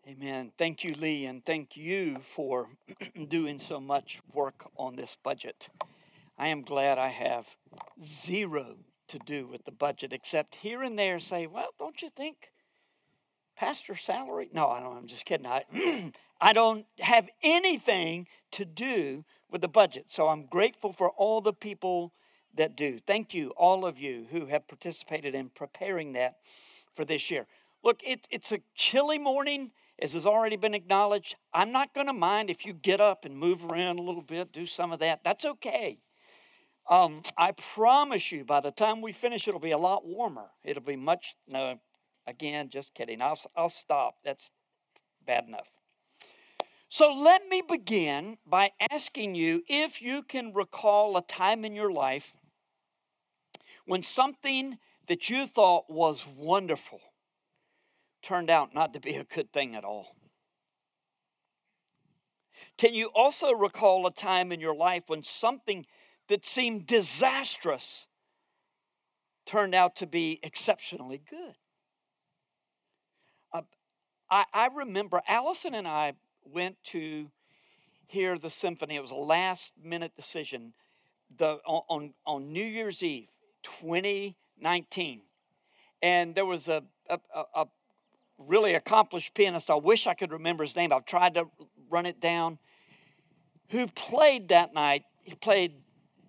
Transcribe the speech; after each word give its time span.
Amen. 0.08 0.52
Thank 0.58 0.86
you, 0.86 0.94
Lee, 0.94 1.26
and 1.26 1.46
thank 1.46 1.76
you 1.76 2.22
for 2.34 2.70
doing 3.28 3.60
so 3.60 3.82
much 3.82 4.22
work 4.34 4.70
on 4.78 4.96
this 4.96 5.18
budget. 5.22 5.68
I 6.38 6.48
am 6.48 6.62
glad 6.62 6.98
I 6.98 7.10
have 7.10 7.46
zero 8.02 8.78
to 9.10 9.20
do 9.20 9.48
with 9.48 9.66
the 9.66 9.74
budget, 9.74 10.14
except 10.14 10.56
here 10.56 10.82
and 10.82 10.98
there 10.98 11.20
say, 11.20 11.46
well, 11.46 11.74
don't 11.78 12.02
you 12.02 12.10
think 12.16 12.38
pastor 13.60 13.96
salary? 13.96 14.50
No, 14.54 14.70
I 14.70 14.80
don't. 14.80 14.96
I'm 14.96 15.08
just 15.08 15.26
kidding. 15.26 15.46
I, 15.46 15.64
I 16.42 16.54
don't 16.54 16.86
have 17.00 17.28
anything 17.44 18.28
to 18.54 18.64
do 18.64 19.26
with 19.52 19.60
the 19.62 19.68
budget. 19.68 20.06
So 20.10 20.30
I'm 20.30 20.46
grateful 20.46 20.94
for 20.94 21.10
all 21.10 21.42
the 21.42 21.52
people 21.54 22.14
that 22.56 22.78
do. 22.78 23.00
Thank 23.06 23.34
you, 23.34 23.50
all 23.58 23.86
of 23.86 23.98
you 23.98 24.26
who 24.32 24.46
have 24.46 24.68
participated 24.68 25.36
in 25.36 25.50
preparing 25.50 26.14
that 26.14 26.38
for 26.96 27.04
this 27.04 27.30
year. 27.30 27.48
Look, 27.84 28.00
it, 28.02 28.28
it's 28.32 28.52
a 28.54 28.60
chilly 28.76 29.18
morning, 29.18 29.72
as 30.02 30.14
has 30.14 30.26
already 30.26 30.56
been 30.56 30.74
acknowledged. 30.74 31.36
I'm 31.54 31.72
not 31.72 31.94
going 31.94 32.08
to 32.08 32.14
mind 32.14 32.50
if 32.50 32.66
you 32.66 32.74
get 32.74 33.02
up 33.02 33.26
and 33.26 33.38
move 33.38 33.64
around 33.64 34.00
a 34.00 34.02
little 34.02 34.22
bit, 34.22 34.54
do 34.54 34.66
some 34.66 34.94
of 34.94 35.00
that. 35.00 35.22
That's 35.26 35.44
okay. 35.44 36.00
Um, 36.90 37.22
I 37.38 37.52
promise 37.76 38.32
you, 38.32 38.46
by 38.46 38.62
the 38.62 38.72
time 38.72 39.02
we 39.02 39.12
finish, 39.12 39.48
it'll 39.48 39.60
be 39.60 39.72
a 39.72 39.78
lot 39.78 40.06
warmer. 40.06 40.48
It'll 40.64 40.82
be 40.82 40.96
much, 40.96 41.36
no, 41.48 41.78
again, 42.30 42.70
just 42.70 42.94
kidding. 42.94 43.22
I'll, 43.22 43.40
I'll 43.56 43.70
stop. 43.70 44.16
That's 44.24 44.50
bad 45.26 45.46
enough. 45.48 45.68
So 46.88 47.12
let 47.12 47.48
me 47.48 47.62
begin 47.68 48.38
by 48.48 48.72
asking 48.90 49.36
you 49.36 49.64
if 49.68 50.02
you 50.02 50.24
can 50.24 50.54
recall 50.54 51.18
a 51.18 51.22
time 51.22 51.66
in 51.66 51.76
your 51.76 51.92
life 51.92 52.34
when 53.86 54.02
something 54.02 54.78
that 55.08 55.30
you 55.30 55.48
thought 55.48 55.90
was 55.90 56.26
wonderful 56.36 57.00
turned 58.22 58.50
out 58.50 58.74
not 58.74 58.94
to 58.94 59.00
be 59.00 59.16
a 59.16 59.24
good 59.24 59.52
thing 59.54 59.76
at 59.76 59.84
all. 59.84 60.16
Can 62.78 62.94
you 62.94 63.08
also 63.16 63.52
recall 63.52 64.06
a 64.08 64.12
time 64.12 64.52
in 64.52 64.60
your 64.60 64.76
life 64.76 65.04
when 65.08 65.24
something 65.24 65.86
that 66.28 66.46
seemed 66.46 66.86
disastrous 66.86 68.08
turned 69.46 69.74
out 69.74 69.96
to 69.98 70.08
be 70.08 70.40
exceptionally 70.44 71.22
good? 71.30 71.56
I, 74.32 74.46
I 74.54 74.68
remember 74.68 75.22
Allison 75.28 75.74
and 75.74 75.88
I 75.88 76.14
went 76.46 76.76
to 76.86 77.30
hear 78.08 78.38
the 78.38 78.50
symphony. 78.50 78.96
It 78.96 79.02
was 79.02 79.12
a 79.12 79.16
last 79.16 79.74
minute 79.82 80.12
decision 80.16 80.74
the, 81.38 81.60
on, 81.66 82.14
on 82.26 82.52
New 82.52 82.64
Year's 82.64 83.04
Eve, 83.04 83.28
2019. 83.64 85.22
And 86.02 86.36
there 86.36 86.46
was 86.46 86.68
a, 86.68 86.84
a, 87.10 87.20
a 87.56 87.66
really 88.38 88.74
accomplished 88.74 89.34
pianist. 89.34 89.70
I 89.70 89.76
wish 89.76 90.08
I 90.08 90.14
could 90.14 90.32
remember 90.32 90.64
his 90.64 90.76
name. 90.76 90.94
I've 90.94 91.06
tried 91.06 91.36
to 91.36 91.46
run 91.90 92.06
it 92.06 92.20
down. 92.20 92.58
Who 93.70 93.88
played 93.88 94.50
that 94.50 94.74
night? 94.74 95.04
He 95.22 95.36
played 95.36 95.74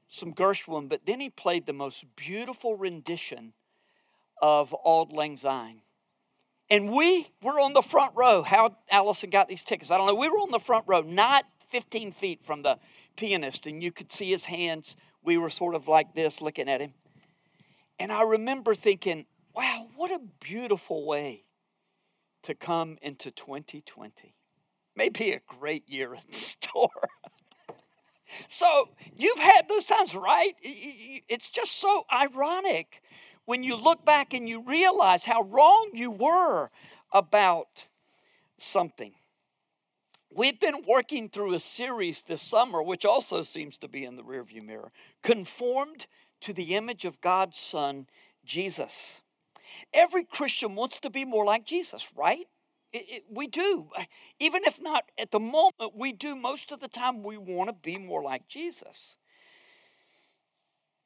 some 0.09 0.35
Gershwin, 0.35 0.89
but 0.89 1.03
then 1.07 1.21
he 1.21 1.31
played 1.31 1.67
the 1.67 1.73
most 1.73 2.05
beautiful 2.17 2.77
rendition 2.77 3.53
of 4.43 4.75
Auld 4.85 5.13
Lang 5.13 5.37
Syne. 5.37 5.81
And 6.71 6.91
we 6.91 7.27
were 7.43 7.59
on 7.59 7.73
the 7.73 7.83
front 7.83 8.13
row. 8.15 8.43
How 8.43 8.77
Allison 8.91 9.31
got 9.31 9.49
these 9.49 9.63
tickets, 9.63 9.91
I 9.91 9.99
don't 9.99 10.07
know. 10.07 10.15
We 10.15 10.29
were 10.29 10.39
on 10.39 10.53
the 10.53 10.61
front 10.61 10.85
row, 10.87 11.01
not 11.01 11.45
15 11.73 12.13
feet 12.13 12.41
from 12.47 12.63
the 12.63 12.79
pianist, 13.17 13.67
and 13.67 13.83
you 13.83 13.91
could 13.91 14.13
see 14.13 14.31
his 14.31 14.45
hands. 14.45 14.95
We 15.23 15.37
were 15.37 15.51
sort 15.51 15.75
of 15.75 15.89
like 15.89 16.15
this 16.15 16.41
looking 16.41 16.69
at 16.69 16.81
him. 16.81 16.95
And 17.99 18.13
I 18.13 18.23
remember 18.23 18.75
thinking, 18.75 19.27
wow, 19.55 19.89
what 19.97 20.11
a 20.13 20.21
beautiful 20.41 21.05
way 21.05 21.45
to 22.45 22.55
come 22.55 22.99
into 23.03 23.31
2020. 23.31 24.35
Maybe 24.97 25.33
a 25.33 25.41
great 25.59 25.89
year 25.89 26.15
in 26.15 26.21
store. 26.33 26.89
so 28.49 28.89
you've 29.17 29.39
had 29.39 29.69
those 29.69 29.85
times, 29.85 30.15
right? 30.15 30.55
It's 30.63 31.49
just 31.49 31.81
so 31.81 32.05
ironic 32.13 33.03
when 33.45 33.63
you 33.63 33.77
look 33.77 34.05
back 34.05 34.33
and 34.33 34.49
you 34.49 34.63
realize 34.63 35.25
how 35.25 35.43
wrong 35.43 35.91
you 35.95 36.11
were 36.11 36.71
about 37.13 37.87
something. 38.59 39.13
We've 40.33 40.61
been 40.61 40.85
working 40.87 41.29
through 41.29 41.55
a 41.55 41.61
series 41.61 42.23
this 42.23 42.43
summer, 42.43 42.83
which 42.83 43.05
also 43.05 43.43
seems 43.43 43.77
to 43.79 43.89
be 43.89 44.05
in 44.05 44.17
the 44.17 44.23
rearview 44.23 44.65
mirror, 44.65 44.93
conformed 45.23 46.07
to 46.43 46.53
the 46.53 46.77
image 46.77 47.05
of 47.05 47.21
God's 47.21 47.59
Son, 47.59 48.07
Jesus. 48.45 49.23
Every 49.93 50.25
Christian 50.25 50.77
wants 50.77 51.01
to 51.01 51.11
be 51.11 51.25
more 51.25 51.45
like 51.45 51.67
Jesus, 51.67 52.07
right? 52.17 52.47
It, 52.93 53.05
it, 53.09 53.23
we 53.29 53.49
do. 53.49 53.89
Even 54.39 54.63
if 54.65 54.81
not 54.81 55.05
at 55.19 55.33
the 55.33 55.41
moment, 55.41 55.97
we 55.97 56.13
do 56.13 56.37
most 56.37 56.71
of 56.71 56.81
the 56.81 56.89
time, 56.89 57.25
we 57.25 57.37
want 57.37 57.69
to 57.69 57.75
be 57.75 57.99
more 57.99 58.23
like 58.23 58.47
Jesus 58.47 59.17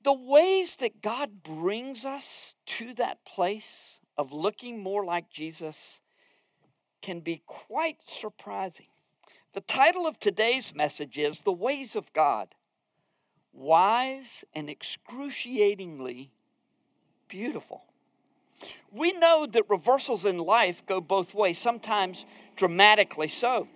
the 0.05 0.13
ways 0.13 0.77
that 0.77 1.03
God 1.03 1.43
brings 1.43 2.05
us 2.05 2.55
to 2.67 2.93
that 2.95 3.25
place 3.25 3.99
of 4.17 4.33
looking 4.33 4.83
more 4.83 5.05
like 5.05 5.31
Jesus 5.31 6.01
can 7.01 7.21
be 7.21 7.43
quite 7.47 7.97
surprising. 8.07 8.87
The 9.55 9.63
title 9.63 10.07
of 10.07 10.21
today's 10.21 10.75
message 10.75 11.19
is 11.19 11.41
The 11.41 11.53
Ways 11.53 11.97
of 11.97 12.13
God 12.13 12.49
Wise 13.53 14.45
and 14.55 14.69
Excruciatingly 14.69 16.31
Beautiful. 17.29 17.83
We 18.93 19.13
know 19.13 19.47
that 19.47 19.69
reversals 19.71 20.25
in 20.25 20.39
life 20.39 20.85
go 20.87 21.01
both 21.01 21.35
ways, 21.35 21.59
sometimes 21.59 22.27
dramatically 22.57 23.29
so. 23.29 23.69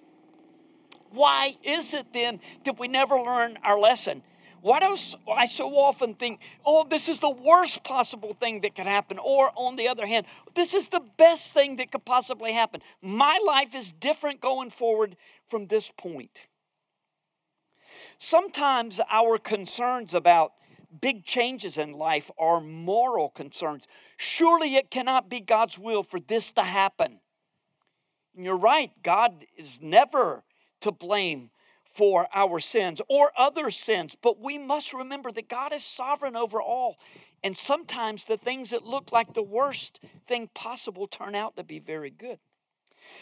Why 1.11 1.57
is 1.63 1.95
it 1.95 2.13
then 2.13 2.41
that 2.65 2.79
we 2.79 2.87
never 2.87 3.17
learn 3.17 3.59
our 3.63 3.79
lesson? 3.79 4.23
Why 4.61 4.81
do 4.81 4.97
I 5.33 5.47
so 5.47 5.77
often 5.77 6.15
think, 6.15 6.41
oh, 6.65 6.87
this 6.89 7.09
is 7.09 7.19
the 7.19 7.31
worst 7.31 7.85
possible 7.85 8.35
thing 8.35 8.63
that 8.63 8.75
could 8.75 8.87
happen? 8.87 9.19
Or 9.19 9.53
on 9.55 9.77
the 9.77 9.89
other 9.89 10.07
hand, 10.07 10.27
this 10.55 10.75
is 10.75 10.89
the 10.89 11.03
best 11.17 11.55
thing 11.55 11.77
that 11.77 11.93
could 11.93 12.05
possibly 12.05 12.53
happen. 12.53 12.83
My 13.01 13.39
life 13.47 13.75
is 13.75 13.93
different 13.93 14.41
going 14.41 14.71
forward 14.71 15.17
from 15.49 15.67
this 15.67 15.91
point. 15.97 16.47
Sometimes 18.19 19.01
our 19.11 19.39
concerns 19.39 20.15
about 20.15 20.53
big 21.01 21.25
changes 21.25 21.79
in 21.79 21.93
life 21.93 22.31
are 22.39 22.61
moral 22.61 23.29
concerns. 23.31 23.85
Surely 24.17 24.77
it 24.77 24.91
cannot 24.91 25.29
be 25.29 25.41
God's 25.41 25.79
will 25.79 26.03
for 26.03 26.21
this 26.21 26.51
to 26.53 26.63
happen. 26.63 27.21
And 28.35 28.45
you're 28.45 28.57
right, 28.57 28.91
God 29.03 29.45
is 29.57 29.81
never 29.83 30.45
to 30.81 30.93
blame 30.93 31.51
for 31.99 32.29
our 32.33 32.61
sins 32.61 33.01
or 33.09 33.33
other 33.37 33.71
sins, 33.73 34.17
but 34.23 34.41
we 34.41 34.57
must 34.57 34.95
remember 34.95 35.33
that 35.33 35.49
God 35.49 35.73
is 35.73 35.85
sovereign 35.85 36.37
over 36.37 36.63
all. 36.63 36.97
And 37.43 37.57
sometimes 37.57 38.25
the 38.25 38.37
things 38.37 38.71
that 38.71 38.85
look 38.85 39.11
like 39.11 39.35
the 39.35 39.43
worst 39.43 39.99
thing 40.29 40.49
possible 40.55 41.09
turn 41.09 41.35
out 41.35 41.57
to 41.57 41.65
be 41.65 41.81
very 41.81 42.11
good. 42.11 42.39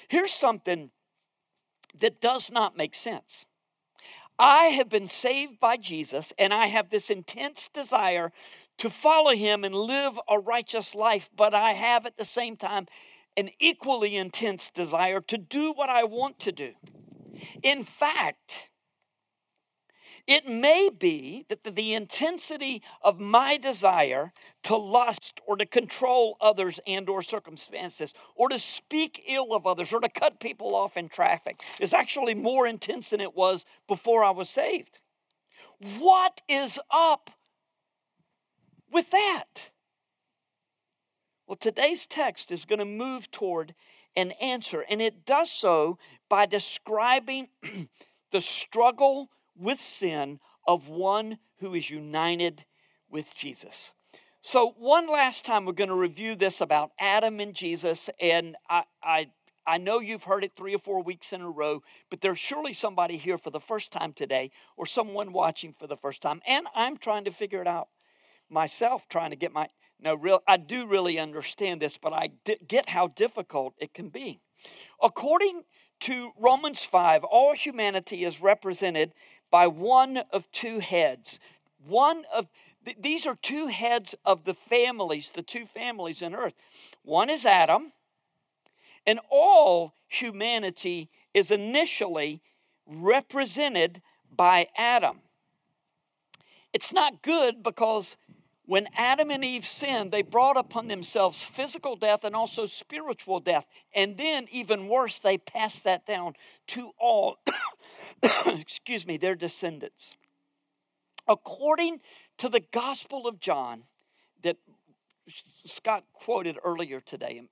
Here's 0.08 0.32
something 0.32 0.90
that 1.98 2.20
does 2.20 2.50
not 2.50 2.76
make 2.76 2.94
sense. 2.94 3.46
I 4.38 4.64
have 4.64 4.90
been 4.90 5.08
saved 5.08 5.58
by 5.58 5.78
Jesus, 5.78 6.34
and 6.38 6.52
I 6.52 6.66
have 6.66 6.90
this 6.90 7.08
intense 7.08 7.70
desire 7.72 8.30
to 8.76 8.90
follow 8.90 9.34
him 9.34 9.64
and 9.64 9.74
live 9.74 10.20
a 10.28 10.38
righteous 10.38 10.94
life, 10.94 11.30
but 11.34 11.54
I 11.54 11.72
have 11.72 12.04
at 12.04 12.18
the 12.18 12.26
same 12.26 12.58
time 12.58 12.88
an 13.38 13.48
equally 13.58 14.16
intense 14.16 14.70
desire 14.70 15.22
to 15.22 15.38
do 15.38 15.72
what 15.72 15.88
I 15.88 16.04
want 16.04 16.38
to 16.40 16.52
do. 16.52 16.72
In 17.62 17.84
fact, 17.84 18.70
it 20.26 20.46
may 20.48 20.90
be 20.90 21.46
that 21.48 21.62
the 21.62 21.94
intensity 21.94 22.82
of 23.00 23.20
my 23.20 23.56
desire 23.56 24.32
to 24.64 24.76
lust 24.76 25.40
or 25.46 25.56
to 25.56 25.66
control 25.66 26.36
others 26.40 26.80
and 26.86 27.08
or 27.08 27.22
circumstances 27.22 28.12
or 28.34 28.48
to 28.48 28.58
speak 28.58 29.24
ill 29.28 29.54
of 29.54 29.66
others 29.66 29.92
or 29.92 30.00
to 30.00 30.08
cut 30.08 30.40
people 30.40 30.74
off 30.74 30.96
in 30.96 31.08
traffic 31.08 31.60
is 31.80 31.92
actually 31.92 32.34
more 32.34 32.66
intense 32.66 33.10
than 33.10 33.20
it 33.20 33.36
was 33.36 33.64
before 33.86 34.24
I 34.24 34.30
was 34.30 34.50
saved. 34.50 34.98
What 35.98 36.40
is 36.48 36.78
up 36.90 37.30
with 38.90 39.10
that? 39.10 39.70
Well, 41.46 41.56
today's 41.56 42.06
text 42.06 42.50
is 42.50 42.64
going 42.64 42.80
to 42.80 42.84
move 42.84 43.30
toward 43.30 43.74
an 44.16 44.32
answer, 44.32 44.80
and 44.88 45.00
it 45.00 45.24
does 45.26 45.52
so 45.52 45.98
by 46.28 46.46
describing 46.46 47.48
the 48.32 48.40
struggle 48.40 49.30
with 49.56 49.80
sin 49.80 50.40
of 50.66 50.88
one 50.88 51.38
who 51.58 51.74
is 51.74 51.90
united 51.90 52.64
with 53.10 53.34
Jesus. 53.34 53.92
So, 54.42 54.74
one 54.78 55.08
last 55.08 55.44
time, 55.44 55.64
we're 55.64 55.72
going 55.72 55.88
to 55.88 55.96
review 55.96 56.36
this 56.36 56.60
about 56.60 56.92
Adam 57.00 57.40
and 57.40 57.54
Jesus, 57.54 58.08
and 58.20 58.56
I, 58.68 58.84
I, 59.02 59.26
I 59.66 59.78
know 59.78 59.98
you've 59.98 60.22
heard 60.22 60.44
it 60.44 60.52
three 60.56 60.74
or 60.74 60.78
four 60.78 61.02
weeks 61.02 61.32
in 61.32 61.40
a 61.40 61.50
row, 61.50 61.82
but 62.10 62.20
there's 62.20 62.38
surely 62.38 62.72
somebody 62.72 63.16
here 63.16 63.38
for 63.38 63.50
the 63.50 63.60
first 63.60 63.90
time 63.90 64.12
today 64.12 64.52
or 64.76 64.86
someone 64.86 65.32
watching 65.32 65.74
for 65.76 65.88
the 65.88 65.96
first 65.96 66.22
time. 66.22 66.40
And 66.46 66.68
I'm 66.74 66.96
trying 66.96 67.24
to 67.24 67.32
figure 67.32 67.60
it 67.60 67.66
out 67.66 67.88
myself, 68.48 69.02
trying 69.08 69.30
to 69.30 69.36
get 69.36 69.52
my. 69.52 69.68
No, 69.98 70.14
real, 70.14 70.42
I 70.46 70.58
do 70.58 70.86
really 70.86 71.18
understand 71.18 71.80
this, 71.80 71.98
but 72.00 72.12
I 72.12 72.30
get 72.68 72.88
how 72.88 73.08
difficult 73.08 73.74
it 73.78 73.94
can 73.94 74.10
be. 74.10 74.40
According 75.02 75.64
to 76.00 76.32
Romans 76.38 76.82
5, 76.84 77.24
all 77.24 77.54
humanity 77.54 78.24
is 78.24 78.40
represented 78.40 79.12
by 79.50 79.66
one 79.66 80.18
of 80.32 80.50
two 80.52 80.80
heads. 80.80 81.38
One 81.86 82.24
of 82.32 82.46
these 82.98 83.26
are 83.26 83.36
two 83.42 83.66
heads 83.66 84.14
of 84.24 84.44
the 84.44 84.54
families, 84.54 85.30
the 85.34 85.42
two 85.42 85.66
families 85.66 86.22
in 86.22 86.34
earth. 86.34 86.54
One 87.02 87.30
is 87.30 87.44
Adam, 87.44 87.92
and 89.06 89.20
all 89.30 89.94
humanity 90.08 91.08
is 91.34 91.50
initially 91.50 92.42
represented 92.86 94.02
by 94.34 94.68
Adam. 94.76 95.20
It's 96.72 96.92
not 96.92 97.22
good 97.22 97.62
because 97.62 98.16
when 98.66 98.86
Adam 98.96 99.30
and 99.30 99.44
Eve 99.44 99.66
sinned, 99.66 100.12
they 100.12 100.22
brought 100.22 100.56
upon 100.56 100.88
themselves 100.88 101.42
physical 101.42 101.96
death 101.96 102.24
and 102.24 102.34
also 102.34 102.66
spiritual 102.66 103.40
death. 103.40 103.64
And 103.94 104.16
then, 104.16 104.46
even 104.50 104.88
worse, 104.88 105.18
they 105.18 105.38
passed 105.38 105.84
that 105.84 106.06
down 106.06 106.34
to 106.68 106.90
all, 106.98 107.38
excuse 108.46 109.06
me, 109.06 109.16
their 109.16 109.34
descendants. 109.34 110.12
According 111.28 112.00
to 112.38 112.48
the 112.48 112.60
Gospel 112.72 113.26
of 113.26 113.40
John 113.40 113.84
that 114.42 114.56
Scott 115.66 116.04
quoted 116.12 116.56
earlier 116.64 117.00
today. 117.00 117.42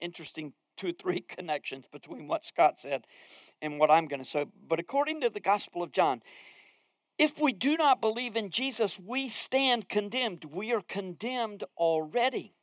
Interesting 0.00 0.52
two 0.76 0.88
or 0.88 0.92
three 0.92 1.20
connections 1.28 1.84
between 1.92 2.28
what 2.28 2.46
Scott 2.46 2.80
said 2.80 3.06
and 3.60 3.78
what 3.78 3.90
I'm 3.90 4.06
going 4.06 4.22
to 4.22 4.28
say. 4.28 4.46
But 4.68 4.78
according 4.78 5.20
to 5.22 5.30
the 5.30 5.40
Gospel 5.40 5.82
of 5.82 5.92
John, 5.92 6.22
if 7.18 7.40
we 7.40 7.52
do 7.52 7.76
not 7.76 8.00
believe 8.00 8.36
in 8.36 8.50
Jesus, 8.50 8.98
we 8.98 9.28
stand 9.28 9.88
condemned. 9.88 10.44
We 10.44 10.72
are 10.72 10.82
condemned 10.82 11.64
already. 11.76 12.54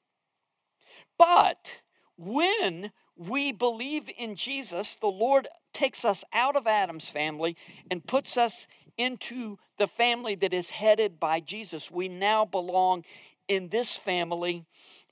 But 1.17 1.81
when 2.17 2.91
we 3.17 3.51
believe 3.51 4.09
in 4.17 4.35
Jesus, 4.35 4.95
the 4.95 5.07
Lord 5.07 5.47
takes 5.73 6.05
us 6.05 6.23
out 6.33 6.55
of 6.55 6.67
Adam's 6.67 7.09
family 7.09 7.57
and 7.91 8.05
puts 8.05 8.37
us 8.37 8.67
into 8.97 9.57
the 9.77 9.87
family 9.87 10.35
that 10.35 10.53
is 10.53 10.69
headed 10.69 11.19
by 11.19 11.41
Jesus. 11.41 11.91
We 11.91 12.07
now 12.07 12.45
belong 12.45 13.03
in 13.47 13.69
this 13.69 13.95
family 13.97 14.65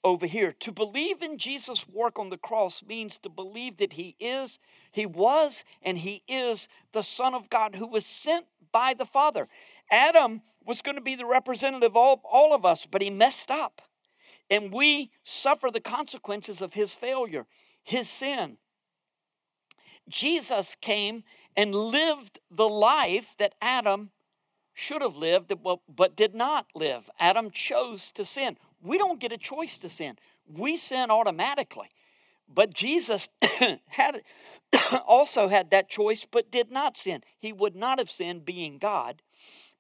over 0.04 0.26
here. 0.26 0.54
To 0.60 0.72
believe 0.72 1.22
in 1.22 1.38
Jesus' 1.38 1.88
work 1.88 2.20
on 2.20 2.30
the 2.30 2.38
cross 2.38 2.84
means 2.88 3.18
to 3.24 3.30
believe 3.30 3.78
that 3.78 3.94
he 3.94 4.16
is, 4.20 4.60
he 4.92 5.06
was, 5.06 5.64
and 5.82 5.98
he 5.98 6.24
is 6.28 6.68
the 6.92 7.04
Son 7.04 7.34
of 7.34 7.50
God 7.50 7.76
who 7.76 7.88
was 7.88 8.06
sent 8.06 8.46
by 8.72 8.94
the 8.94 9.06
Father. 9.06 9.48
Adam 9.90 10.42
was 10.66 10.82
going 10.82 10.96
to 10.96 11.02
be 11.02 11.16
the 11.16 11.26
representative 11.26 11.92
of 11.92 11.98
all, 11.98 12.22
all 12.30 12.54
of 12.54 12.66
us, 12.66 12.86
but 12.90 13.02
he 13.02 13.10
messed 13.10 13.52
up. 13.52 13.82
And 14.50 14.74
we 14.74 15.12
suffer 15.24 15.70
the 15.72 15.80
consequences 15.80 16.62
of 16.62 16.74
his 16.74 16.94
failure, 16.94 17.46
his 17.84 18.10
sin. 18.10 18.58
Jesus 20.10 20.76
came 20.82 21.24
and 21.56 21.74
lived 21.74 22.40
the 22.52 22.68
life 22.68 23.28
that 23.40 23.56
Adam 23.62 24.12
should 24.74 25.02
have 25.02 25.16
lived, 25.16 25.54
but 25.88 26.16
did 26.16 26.34
not 26.34 26.66
live. 26.76 27.10
Adam 27.20 27.52
chose 27.52 28.12
to 28.16 28.26
sin. 28.26 28.58
We 28.84 28.98
don't 28.98 29.20
get 29.20 29.32
a 29.32 29.38
choice 29.38 29.78
to 29.80 29.90
sin, 29.90 30.18
we 30.48 30.78
sin 30.78 31.10
automatically. 31.10 31.90
But 32.54 32.74
Jesus 32.74 33.30
had 33.88 34.22
also 35.08 35.48
had 35.48 35.72
that 35.72 35.90
choice, 35.90 36.28
but 36.30 36.52
did 36.52 36.72
not 36.72 36.98
sin. 36.98 37.24
He 37.40 37.54
would 37.54 37.76
not 37.76 38.00
have 38.00 38.12
sinned 38.12 38.46
being 38.46 38.78
God, 38.78 39.22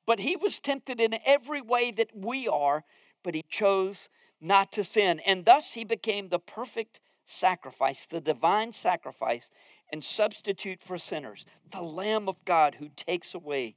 but 0.06 0.20
he 0.20 0.36
was 0.36 0.60
tempted 0.60 1.00
in 1.00 1.18
every 1.26 1.62
way 1.62 1.92
that 1.92 2.16
we 2.16 2.48
are, 2.48 2.84
but 3.22 3.36
he 3.36 3.44
chose 3.50 4.10
not 4.42 4.72
to 4.74 4.84
sin. 4.84 5.20
And 5.20 5.46
thus 5.46 5.74
he 5.74 5.84
became 5.84 6.30
the 6.30 6.40
perfect 6.40 7.00
sacrifice, 7.26 8.08
the 8.10 8.22
divine 8.22 8.74
sacrifice, 8.74 9.50
and 9.92 10.04
substitute 10.04 10.82
for 10.82 10.98
sinners, 10.98 11.46
the 11.72 11.82
Lamb 11.82 12.28
of 12.28 12.44
God 12.46 12.76
who 12.80 12.90
takes 12.96 13.34
away 13.34 13.76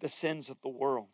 the 0.00 0.08
sins 0.08 0.48
of 0.48 0.56
the 0.62 0.68
world. 0.68 1.08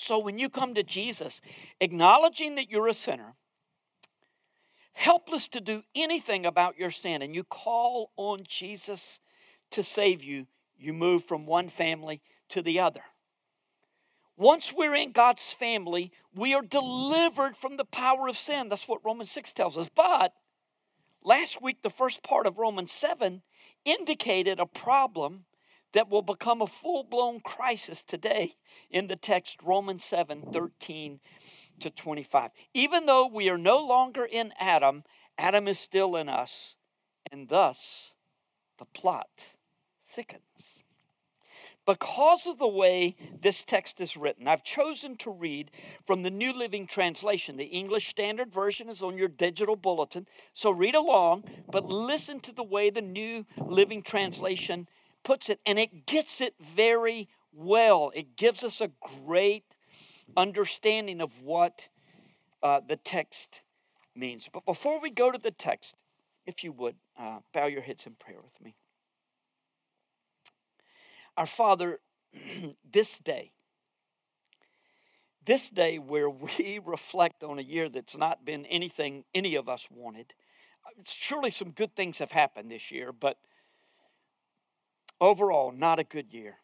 So 0.00 0.18
when 0.18 0.38
you 0.38 0.48
come 0.48 0.74
to 0.74 0.82
Jesus, 0.82 1.40
acknowledging 1.80 2.54
that 2.54 2.70
you're 2.70 2.88
a 2.88 2.94
sinner, 2.94 3.34
helpless 4.92 5.48
to 5.48 5.60
do 5.60 5.82
anything 5.94 6.46
about 6.46 6.78
your 6.78 6.90
sin, 6.90 7.22
and 7.22 7.34
you 7.34 7.44
call 7.44 8.10
on 8.16 8.44
Jesus 8.48 9.18
to 9.70 9.84
save 9.84 10.22
you, 10.22 10.46
you 10.78 10.92
move 10.92 11.24
from 11.24 11.46
one 11.46 11.68
family 11.68 12.22
to 12.48 12.62
the 12.62 12.80
other. 12.80 13.02
Once 14.36 14.72
we're 14.72 14.94
in 14.94 15.12
God's 15.12 15.52
family, 15.52 16.12
we 16.34 16.54
are 16.54 16.62
delivered 16.62 17.56
from 17.56 17.76
the 17.76 17.84
power 17.84 18.26
of 18.26 18.38
sin. 18.38 18.70
That's 18.70 18.88
what 18.88 19.04
Romans 19.04 19.30
6 19.30 19.52
tells 19.52 19.76
us. 19.76 19.88
But 19.94 20.32
Last 21.22 21.60
week, 21.60 21.82
the 21.82 21.90
first 21.90 22.22
part 22.22 22.46
of 22.46 22.58
Romans 22.58 22.92
7 22.92 23.42
indicated 23.84 24.58
a 24.58 24.66
problem 24.66 25.44
that 25.92 26.08
will 26.08 26.22
become 26.22 26.62
a 26.62 26.66
full 26.66 27.04
blown 27.04 27.40
crisis 27.40 28.02
today 28.02 28.56
in 28.90 29.08
the 29.08 29.16
text 29.16 29.58
Romans 29.62 30.04
7 30.04 30.46
13 30.52 31.20
to 31.80 31.90
25. 31.90 32.50
Even 32.74 33.06
though 33.06 33.26
we 33.26 33.48
are 33.48 33.58
no 33.58 33.78
longer 33.78 34.24
in 34.24 34.52
Adam, 34.58 35.04
Adam 35.38 35.66
is 35.66 35.78
still 35.78 36.16
in 36.16 36.28
us, 36.28 36.76
and 37.32 37.48
thus 37.48 38.12
the 38.78 38.84
plot 38.84 39.28
thickens. 40.14 40.42
Because 41.86 42.46
of 42.46 42.58
the 42.58 42.68
way 42.68 43.16
this 43.42 43.64
text 43.64 44.00
is 44.00 44.16
written, 44.16 44.46
I've 44.46 44.62
chosen 44.62 45.16
to 45.16 45.30
read 45.30 45.70
from 46.06 46.22
the 46.22 46.30
New 46.30 46.52
Living 46.52 46.86
Translation. 46.86 47.56
The 47.56 47.64
English 47.64 48.08
Standard 48.08 48.52
Version 48.52 48.88
is 48.88 49.02
on 49.02 49.16
your 49.16 49.28
digital 49.28 49.76
bulletin, 49.76 50.28
so 50.52 50.70
read 50.70 50.94
along, 50.94 51.44
but 51.72 51.86
listen 51.86 52.38
to 52.40 52.52
the 52.52 52.62
way 52.62 52.90
the 52.90 53.00
New 53.00 53.46
Living 53.56 54.02
Translation 54.02 54.88
puts 55.24 55.48
it, 55.48 55.60
and 55.66 55.78
it 55.78 56.06
gets 56.06 56.40
it 56.40 56.54
very 56.74 57.28
well. 57.52 58.12
It 58.14 58.36
gives 58.36 58.64
us 58.64 58.80
a 58.80 58.90
great 59.24 59.64
understanding 60.36 61.20
of 61.20 61.30
what 61.42 61.88
uh, 62.62 62.80
the 62.86 62.96
text 62.96 63.60
means. 64.14 64.48
But 64.52 64.64
before 64.64 65.00
we 65.00 65.10
go 65.10 65.30
to 65.30 65.38
the 65.38 65.50
text, 65.50 65.94
if 66.46 66.64
you 66.64 66.72
would, 66.72 66.96
uh, 67.18 67.38
bow 67.52 67.66
your 67.66 67.82
heads 67.82 68.06
in 68.06 68.14
prayer 68.14 68.40
with 68.42 68.60
me. 68.62 68.74
Our 71.36 71.46
Father, 71.46 72.00
this 72.92 73.18
day, 73.18 73.52
this 75.46 75.70
day 75.70 75.98
where 75.98 76.30
we 76.58 76.80
reflect 76.84 77.42
on 77.42 77.58
a 77.58 77.62
year 77.62 77.88
that's 77.88 78.16
not 78.16 78.44
been 78.44 78.66
anything 78.66 79.24
any 79.34 79.54
of 79.54 79.68
us 79.68 79.86
wanted, 79.90 80.34
surely 81.04 81.50
some 81.50 81.70
good 81.70 81.94
things 81.94 82.18
have 82.18 82.32
happened 82.32 82.70
this 82.70 82.90
year, 82.90 83.12
but 83.12 83.38
overall, 85.20 85.72
not 85.72 85.98
a 85.98 86.04
good 86.04 86.32
year. 86.32 86.56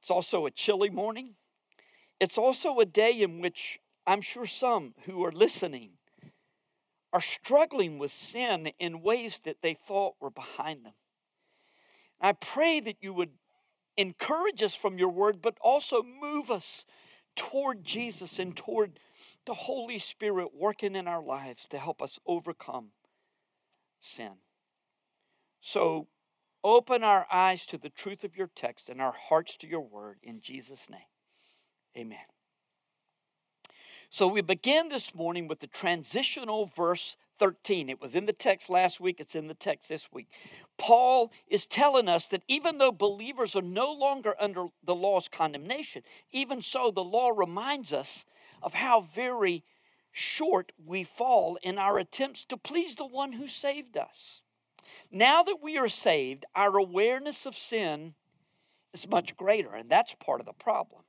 It's 0.00 0.10
also 0.10 0.46
a 0.46 0.50
chilly 0.50 0.90
morning. 0.90 1.34
It's 2.20 2.38
also 2.38 2.80
a 2.80 2.84
day 2.84 3.20
in 3.20 3.40
which 3.40 3.78
I'm 4.06 4.20
sure 4.20 4.46
some 4.46 4.94
who 5.04 5.24
are 5.24 5.32
listening 5.32 5.90
are 7.12 7.20
struggling 7.20 7.98
with 7.98 8.12
sin 8.12 8.72
in 8.78 9.02
ways 9.02 9.40
that 9.44 9.58
they 9.62 9.74
thought 9.74 10.14
were 10.20 10.30
behind 10.30 10.84
them. 10.84 10.94
I 12.20 12.32
pray 12.32 12.80
that 12.80 12.96
you 13.00 13.12
would 13.12 13.32
encourage 13.96 14.62
us 14.62 14.74
from 14.74 14.98
your 14.98 15.10
word, 15.10 15.42
but 15.42 15.58
also 15.60 16.02
move 16.02 16.50
us 16.50 16.84
toward 17.36 17.84
Jesus 17.84 18.38
and 18.38 18.56
toward 18.56 18.98
the 19.46 19.54
Holy 19.54 19.98
Spirit 19.98 20.48
working 20.54 20.94
in 20.94 21.06
our 21.06 21.22
lives 21.22 21.66
to 21.70 21.78
help 21.78 22.00
us 22.00 22.18
overcome 22.26 22.88
sin. 24.00 24.32
So 25.60 26.06
open 26.64 27.02
our 27.02 27.26
eyes 27.32 27.66
to 27.66 27.78
the 27.78 27.90
truth 27.90 28.24
of 28.24 28.36
your 28.36 28.50
text 28.54 28.88
and 28.88 29.00
our 29.00 29.14
hearts 29.28 29.56
to 29.58 29.66
your 29.66 29.80
word 29.80 30.18
in 30.22 30.40
Jesus' 30.40 30.88
name. 30.90 31.00
Amen. 31.96 32.18
So 34.10 34.26
we 34.26 34.42
begin 34.42 34.90
this 34.90 35.14
morning 35.14 35.48
with 35.48 35.60
the 35.60 35.66
transitional 35.66 36.70
verse 36.76 37.16
13. 37.38 37.88
It 37.88 38.00
was 38.00 38.14
in 38.14 38.26
the 38.26 38.32
text 38.32 38.68
last 38.68 39.00
week, 39.00 39.20
it's 39.20 39.34
in 39.34 39.46
the 39.46 39.54
text 39.54 39.88
this 39.88 40.12
week. 40.12 40.28
Paul 40.76 41.32
is 41.48 41.64
telling 41.64 42.08
us 42.08 42.28
that 42.28 42.42
even 42.46 42.78
though 42.78 42.92
believers 42.92 43.56
are 43.56 43.62
no 43.62 43.90
longer 43.90 44.34
under 44.38 44.66
the 44.84 44.94
law's 44.94 45.28
condemnation, 45.28 46.02
even 46.30 46.60
so, 46.60 46.90
the 46.90 47.02
law 47.02 47.30
reminds 47.30 47.92
us 47.92 48.24
of 48.62 48.74
how 48.74 49.08
very 49.14 49.64
short 50.12 50.72
we 50.84 51.04
fall 51.04 51.58
in 51.62 51.78
our 51.78 51.98
attempts 51.98 52.44
to 52.44 52.56
please 52.58 52.96
the 52.96 53.06
one 53.06 53.32
who 53.32 53.48
saved 53.48 53.96
us. 53.96 54.41
Now 55.10 55.42
that 55.42 55.62
we 55.62 55.76
are 55.78 55.88
saved, 55.88 56.44
our 56.54 56.76
awareness 56.76 57.46
of 57.46 57.56
sin 57.56 58.14
is 58.92 59.08
much 59.08 59.36
greater, 59.36 59.74
and 59.74 59.90
that's 59.90 60.14
part 60.14 60.40
of 60.40 60.46
the 60.46 60.52
problem. 60.52 61.02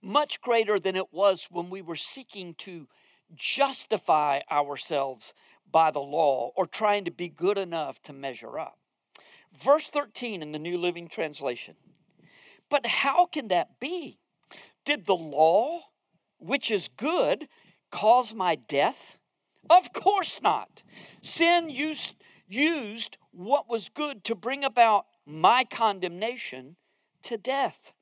Much 0.00 0.40
greater 0.40 0.78
than 0.78 0.96
it 0.96 1.12
was 1.12 1.48
when 1.50 1.70
we 1.70 1.82
were 1.82 1.96
seeking 1.96 2.54
to 2.54 2.86
justify 3.34 4.40
ourselves 4.50 5.34
by 5.70 5.90
the 5.90 5.98
law 5.98 6.52
or 6.56 6.66
trying 6.66 7.04
to 7.04 7.10
be 7.10 7.28
good 7.28 7.58
enough 7.58 8.00
to 8.02 8.12
measure 8.12 8.58
up. 8.58 8.78
Verse 9.62 9.88
13 9.88 10.42
in 10.42 10.52
the 10.52 10.58
New 10.58 10.78
Living 10.78 11.08
Translation. 11.08 11.74
But 12.70 12.86
how 12.86 13.26
can 13.26 13.48
that 13.48 13.80
be? 13.80 14.18
Did 14.84 15.06
the 15.06 15.16
law, 15.16 15.80
which 16.38 16.70
is 16.70 16.88
good, 16.96 17.48
cause 17.90 18.34
my 18.34 18.54
death? 18.54 19.17
Of 19.70 19.92
course 19.92 20.40
not. 20.42 20.82
Sin 21.22 21.68
used, 21.68 22.14
used 22.48 23.18
what 23.32 23.68
was 23.68 23.88
good 23.88 24.24
to 24.24 24.34
bring 24.34 24.64
about 24.64 25.06
my 25.26 25.64
condemnation 25.64 26.76
to 27.24 27.36
death. 27.36 27.92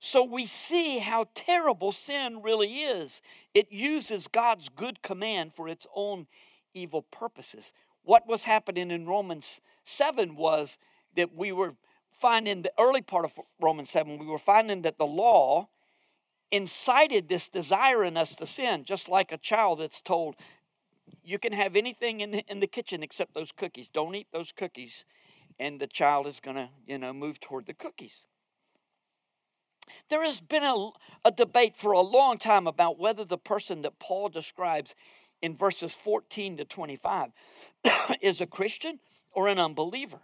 So 0.00 0.22
we 0.22 0.46
see 0.46 0.98
how 0.98 1.28
terrible 1.34 1.92
sin 1.92 2.42
really 2.42 2.82
is. 2.82 3.22
It 3.54 3.72
uses 3.72 4.28
God's 4.28 4.68
good 4.68 5.02
command 5.02 5.54
for 5.54 5.68
its 5.68 5.86
own 5.94 6.26
evil 6.74 7.02
purposes. 7.02 7.72
What 8.02 8.26
was 8.26 8.44
happening 8.44 8.90
in 8.90 9.06
Romans 9.06 9.60
7 9.84 10.36
was 10.36 10.76
that 11.16 11.34
we 11.34 11.52
were 11.52 11.74
finding 12.20 12.62
the 12.62 12.72
early 12.78 13.02
part 13.02 13.24
of 13.24 13.32
Romans 13.60 13.90
7, 13.90 14.18
we 14.18 14.26
were 14.26 14.38
finding 14.38 14.82
that 14.82 14.98
the 14.98 15.06
law 15.06 15.68
incited 16.50 17.28
this 17.28 17.48
desire 17.48 18.04
in 18.04 18.16
us 18.16 18.34
to 18.36 18.46
sin, 18.46 18.84
just 18.84 19.08
like 19.08 19.32
a 19.32 19.38
child 19.38 19.80
that's 19.80 20.00
told, 20.00 20.36
you 21.22 21.38
can 21.38 21.52
have 21.52 21.76
anything 21.76 22.20
in 22.20 22.30
the, 22.30 22.44
in 22.48 22.60
the 22.60 22.66
kitchen 22.66 23.02
except 23.02 23.34
those 23.34 23.52
cookies. 23.52 23.88
Don't 23.88 24.14
eat 24.14 24.28
those 24.32 24.52
cookies. 24.52 25.04
And 25.58 25.80
the 25.80 25.86
child 25.86 26.26
is 26.26 26.40
going 26.40 26.56
to, 26.56 26.68
you 26.86 26.98
know, 26.98 27.12
move 27.12 27.40
toward 27.40 27.66
the 27.66 27.74
cookies. 27.74 28.24
There 30.10 30.24
has 30.24 30.40
been 30.40 30.64
a, 30.64 30.90
a 31.24 31.30
debate 31.30 31.76
for 31.76 31.92
a 31.92 32.00
long 32.00 32.38
time 32.38 32.66
about 32.66 32.98
whether 32.98 33.24
the 33.24 33.38
person 33.38 33.82
that 33.82 33.98
Paul 33.98 34.28
describes 34.28 34.94
in 35.42 35.56
verses 35.56 35.94
14 35.94 36.56
to 36.58 36.64
25 36.64 37.30
is 38.20 38.40
a 38.40 38.46
Christian 38.46 38.98
or 39.32 39.48
an 39.48 39.58
unbeliever. 39.58 40.20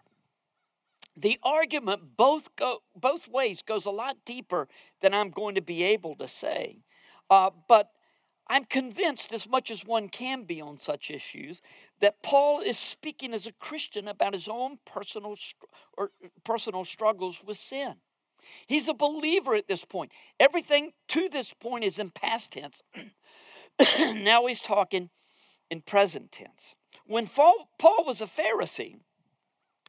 The 1.17 1.39
argument 1.43 2.17
both 2.17 2.55
go 2.57 2.83
both 2.97 3.29
ways 3.29 3.63
goes 3.63 3.85
a 3.85 3.91
lot 3.91 4.17
deeper 4.25 4.69
than 5.03 5.13
I'm 5.13 5.31
going 5.31 5.57
to 5.57 5.61
be 5.61 5.83
able 5.83 6.15
to 6.17 6.29
say. 6.29 6.79
Uh, 7.29 7.51
but 7.69 7.91
I'm 8.51 8.65
convinced, 8.65 9.33
as 9.33 9.49
much 9.49 9.71
as 9.71 9.85
one 9.85 10.09
can 10.09 10.43
be 10.43 10.61
on 10.61 10.81
such 10.81 11.09
issues, 11.09 11.63
that 12.01 12.21
Paul 12.21 12.61
is 12.61 12.77
speaking 12.77 13.33
as 13.33 13.47
a 13.47 13.53
Christian 13.53 14.09
about 14.09 14.35
his 14.35 14.49
own 14.49 14.79
personal 14.85 15.37
or 15.97 16.11
personal 16.43 16.85
struggles 16.85 17.41
with 17.47 17.59
sin. 17.59 17.95
He's 18.67 18.89
a 18.89 18.93
believer 18.93 19.55
at 19.55 19.69
this 19.69 19.85
point. 19.85 20.11
Everything 20.41 20.91
to 21.09 21.29
this 21.29 21.55
point 21.55 21.85
is 21.85 22.01
in 22.01 22.11
past 22.11 22.51
tense. 22.51 22.83
now 24.01 24.47
he's 24.47 24.61
talking 24.61 25.11
in 25.71 25.81
present 25.83 26.33
tense. 26.33 26.75
When 27.07 27.29
Paul 27.29 28.05
was 28.05 28.21
a 28.21 28.27
Pharisee, 28.27 28.97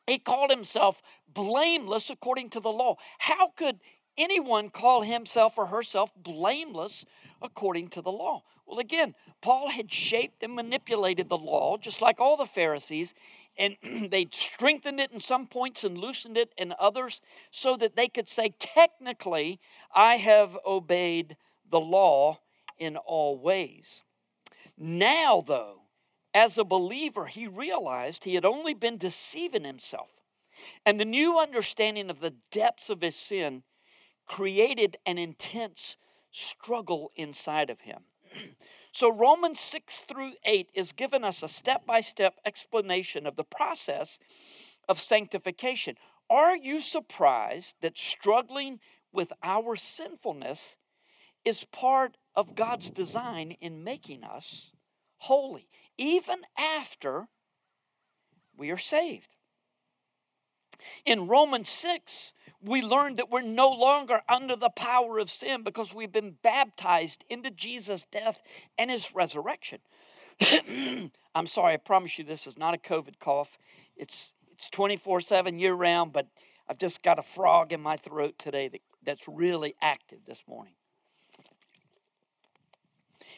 he 0.06 0.20
called 0.20 0.52
himself 0.52 1.02
blameless 1.28 2.12
according 2.12 2.52
to 2.52 2.60
the 2.60 2.70
law. 2.70 2.98
How 3.18 3.50
could 3.56 3.80
anyone 4.22 4.70
call 4.70 5.02
himself 5.02 5.54
or 5.58 5.68
herself 5.68 6.12
blameless 6.16 7.06
according 7.42 7.90
to 7.90 8.02
the 8.02 8.12
law? 8.12 8.44
Well, 8.66 8.80
again, 8.80 9.16
Paul 9.42 9.70
had 9.70 9.92
shaped 9.92 10.44
and 10.44 10.56
manipulated 10.56 11.28
the 11.28 11.38
law, 11.38 11.78
just 11.78 12.02
like 12.02 12.20
all 12.20 12.38
the 12.38 12.46
Pharisees, 12.46 13.14
and 13.58 13.76
they'd 14.10 14.34
strengthened 14.34 15.00
it 15.00 15.12
in 15.12 15.20
some 15.20 15.48
points 15.48 15.84
and 15.84 15.98
loosened 15.98 16.38
it 16.38 16.54
in 16.58 16.74
others 16.80 17.22
so 17.52 17.76
that 17.78 17.96
they 17.96 18.08
could 18.08 18.30
say, 18.30 18.54
technically, 18.60 19.60
I 19.94 20.18
have 20.18 20.58
obeyed 20.66 21.36
the 21.70 21.80
law 21.80 22.40
in 22.78 22.98
all 22.98 23.38
ways. 23.38 24.04
Now, 24.78 25.44
though, 25.46 25.82
as 26.34 26.58
a 26.58 26.64
believer, 26.64 27.26
he 27.26 27.48
realized 27.48 28.24
he 28.24 28.36
had 28.36 28.46
only 28.46 28.74
been 28.74 28.98
deceiving 28.98 29.64
himself. 29.64 30.10
And 30.86 31.00
the 31.00 31.06
new 31.06 31.38
understanding 31.40 32.10
of 32.10 32.20
the 32.20 32.34
depths 32.52 32.90
of 32.90 33.02
his 33.02 33.16
sin 33.16 33.64
created 34.32 34.98
an 35.06 35.18
intense 35.18 35.98
struggle 36.32 37.12
inside 37.16 37.70
of 37.70 37.82
him. 37.82 38.00
So, 38.94 39.10
Romans 39.10 39.58
6 39.58 40.00
through 40.00 40.34
8 40.44 40.70
is 40.74 40.92
giving 40.92 41.24
us 41.24 41.44
a 41.44 41.48
step 41.48 41.86
by 41.86 42.02
step 42.02 42.36
explanation 42.46 43.26
of 43.26 43.38
the 43.38 43.46
process 43.46 44.20
of 44.90 45.00
sanctification. 45.00 45.96
Are 46.30 46.58
you 46.58 46.82
surprised 46.82 47.76
that 47.80 47.98
struggling 47.98 48.82
with 49.14 49.32
our 49.44 49.78
sinfulness 49.78 50.76
is 51.46 51.64
part 51.72 52.18
of 52.36 52.54
God's 52.54 52.90
design 52.92 53.52
in 53.62 53.86
making 53.86 54.26
us 54.26 54.72
holy, 55.20 55.70
even 55.98 56.42
after 56.58 57.30
we 58.58 58.72
are 58.72 58.78
saved? 58.78 59.31
In 61.06 61.28
Romans 61.28 61.70
6, 61.70 62.34
we 62.62 62.82
learn 62.82 63.16
that 63.16 63.32
we're 63.32 63.42
no 63.42 63.70
longer 63.70 64.22
under 64.30 64.56
the 64.56 64.70
power 64.70 65.18
of 65.20 65.30
sin 65.30 65.64
because 65.64 65.94
we've 65.94 66.12
been 66.12 66.36
baptized 66.44 67.24
into 67.30 67.50
Jesus' 67.50 68.06
death 68.12 68.40
and 68.78 68.92
his 68.92 69.14
resurrection. 69.14 69.80
I'm 71.36 71.48
sorry, 71.48 71.74
I 71.74 71.78
promise 71.78 72.18
you 72.18 72.24
this 72.24 72.48
is 72.48 72.58
not 72.58 72.74
a 72.74 72.78
COVID 72.78 73.20
cough. 73.20 73.58
It's 73.96 74.34
it's 74.54 74.70
24/7 74.70 75.60
year 75.60 75.74
round, 75.74 76.14
but 76.14 76.28
I've 76.70 76.78
just 76.78 77.02
got 77.02 77.20
a 77.20 77.24
frog 77.24 77.74
in 77.74 77.82
my 77.82 77.98
throat 77.98 78.36
today 78.38 78.68
that, 78.68 78.82
that's 79.04 79.28
really 79.28 79.76
active 79.82 80.20
this 80.28 80.44
morning. 80.48 80.74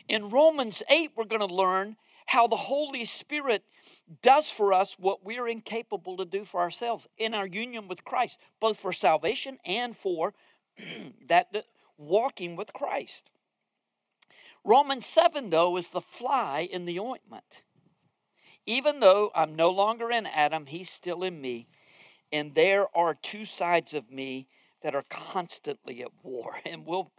In 0.10 0.30
Romans 0.30 0.84
8, 0.90 1.12
we're 1.16 1.24
going 1.24 1.48
to 1.48 1.54
learn 1.54 1.96
how 2.26 2.48
the 2.48 2.56
Holy 2.56 3.06
Spirit 3.06 3.64
does 4.22 4.50
for 4.50 4.74
us 4.74 4.96
what 5.00 5.26
we're 5.26 5.48
incapable 5.48 6.18
to 6.18 6.26
do 6.26 6.46
for 6.46 6.62
ourselves 6.62 7.08
in 7.18 7.34
our 7.34 7.48
union 7.48 7.88
with 7.88 8.04
Christ, 8.04 8.38
both 8.60 8.80
for 8.80 8.94
salvation 8.94 9.58
and 9.66 9.96
for 9.96 10.34
that 11.28 11.48
walking 11.98 12.56
with 12.56 12.74
Christ. 12.74 13.30
Romans 14.64 15.06
7, 15.06 15.50
though, 15.50 15.76
is 15.78 15.90
the 15.90 16.02
fly 16.02 16.68
in 16.72 16.86
the 16.86 17.00
ointment. 17.00 17.62
Even 18.66 19.02
though 19.02 19.30
I'm 19.36 19.56
no 19.56 19.70
longer 19.70 20.10
in 20.10 20.26
Adam, 20.26 20.66
he's 20.66 20.90
still 20.90 21.24
in 21.24 21.42
me. 21.42 21.68
And 22.32 22.56
there 22.56 22.88
are 22.96 23.14
two 23.14 23.46
sides 23.46 23.94
of 23.94 24.10
me 24.10 24.48
that 24.82 24.96
are 24.96 25.04
constantly 25.10 26.02
at 26.02 26.12
war. 26.24 26.56
And 26.66 26.86
we'll 26.86 27.12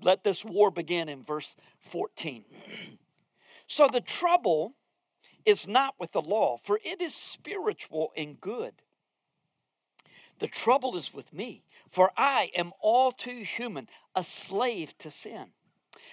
let 0.00 0.24
this 0.24 0.44
war 0.44 0.70
begin 0.70 1.08
in 1.08 1.24
verse 1.24 1.56
14. 1.90 2.44
so 3.66 3.88
the 3.88 4.00
trouble 4.00 4.74
is 5.44 5.66
not 5.66 5.94
with 5.98 6.12
the 6.12 6.22
law, 6.22 6.58
for 6.62 6.78
it 6.84 7.00
is 7.00 7.14
spiritual 7.14 8.12
and 8.16 8.40
good. 8.40 8.74
The 10.38 10.48
trouble 10.48 10.96
is 10.96 11.12
with 11.12 11.32
me, 11.32 11.64
for 11.90 12.10
I 12.16 12.50
am 12.56 12.72
all 12.80 13.12
too 13.12 13.44
human, 13.44 13.88
a 14.14 14.22
slave 14.22 14.96
to 14.98 15.10
sin. 15.10 15.46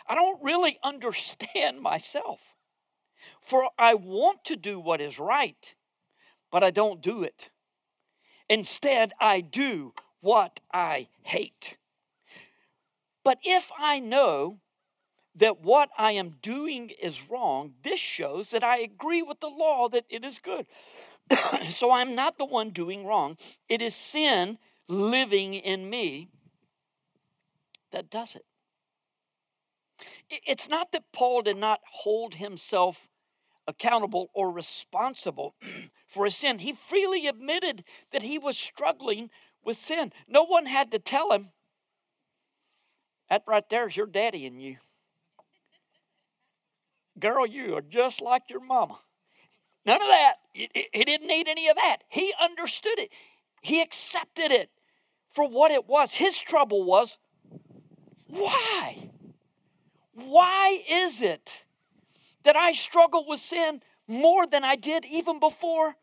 I 0.07 0.15
don't 0.15 0.41
really 0.43 0.79
understand 0.83 1.81
myself, 1.81 2.39
for 3.41 3.69
I 3.77 3.93
want 3.95 4.43
to 4.45 4.55
do 4.55 4.79
what 4.79 5.01
is 5.01 5.19
right, 5.19 5.73
but 6.51 6.63
I 6.63 6.71
don't 6.71 7.01
do 7.01 7.23
it. 7.23 7.49
Instead, 8.49 9.13
I 9.19 9.41
do 9.41 9.93
what 10.21 10.59
I 10.73 11.07
hate. 11.21 11.77
But 13.23 13.37
if 13.43 13.69
I 13.77 13.99
know 13.99 14.59
that 15.39 15.61
what 15.61 15.89
I 15.97 16.13
am 16.13 16.35
doing 16.41 16.91
is 17.01 17.29
wrong, 17.29 17.73
this 17.83 17.99
shows 17.99 18.49
that 18.51 18.63
I 18.63 18.79
agree 18.79 19.21
with 19.21 19.39
the 19.39 19.47
law 19.47 19.89
that 19.89 20.05
it 20.09 20.23
is 20.23 20.39
good. 20.39 20.65
so 21.69 21.91
I'm 21.91 22.15
not 22.15 22.37
the 22.37 22.45
one 22.45 22.69
doing 22.69 23.05
wrong. 23.05 23.37
It 23.67 23.81
is 23.81 23.95
sin 23.95 24.57
living 24.87 25.53
in 25.53 25.89
me 25.89 26.29
that 27.91 28.09
does 28.09 28.35
it. 28.35 28.45
It's 30.29 30.69
not 30.69 30.91
that 30.91 31.11
Paul 31.11 31.41
did 31.41 31.57
not 31.57 31.79
hold 31.91 32.35
himself 32.35 33.07
accountable 33.67 34.29
or 34.33 34.51
responsible 34.51 35.55
for 36.07 36.25
his 36.25 36.35
sin. 36.35 36.59
He 36.59 36.73
freely 36.73 37.27
admitted 37.27 37.83
that 38.11 38.21
he 38.21 38.37
was 38.37 38.57
struggling 38.57 39.29
with 39.63 39.77
sin. 39.77 40.11
No 40.27 40.43
one 40.43 40.65
had 40.65 40.91
to 40.91 40.99
tell 40.99 41.31
him, 41.31 41.49
that 43.29 43.43
right 43.47 43.67
there 43.69 43.87
is 43.87 43.95
your 43.95 44.07
daddy 44.07 44.45
in 44.45 44.59
you. 44.59 44.77
Girl, 47.19 47.45
you 47.45 47.75
are 47.75 47.81
just 47.81 48.21
like 48.21 48.43
your 48.49 48.59
mama. 48.59 48.99
None 49.85 50.01
of 50.01 50.07
that. 50.07 50.33
He 50.53 51.03
didn't 51.05 51.27
need 51.27 51.47
any 51.47 51.67
of 51.67 51.75
that. 51.75 51.97
He 52.09 52.33
understood 52.41 52.99
it, 52.99 53.11
he 53.61 53.81
accepted 53.81 54.51
it 54.51 54.69
for 55.33 55.47
what 55.47 55.71
it 55.71 55.87
was. 55.87 56.13
His 56.13 56.39
trouble 56.39 56.83
was 56.83 57.17
why? 58.27 59.09
Why 60.13 60.81
is 60.89 61.21
it 61.21 61.63
that 62.43 62.55
I 62.55 62.73
struggle 62.73 63.25
with 63.27 63.39
sin 63.39 63.81
more 64.07 64.45
than 64.45 64.63
I 64.63 64.75
did 64.75 65.05
even 65.05 65.39
before 65.39 65.95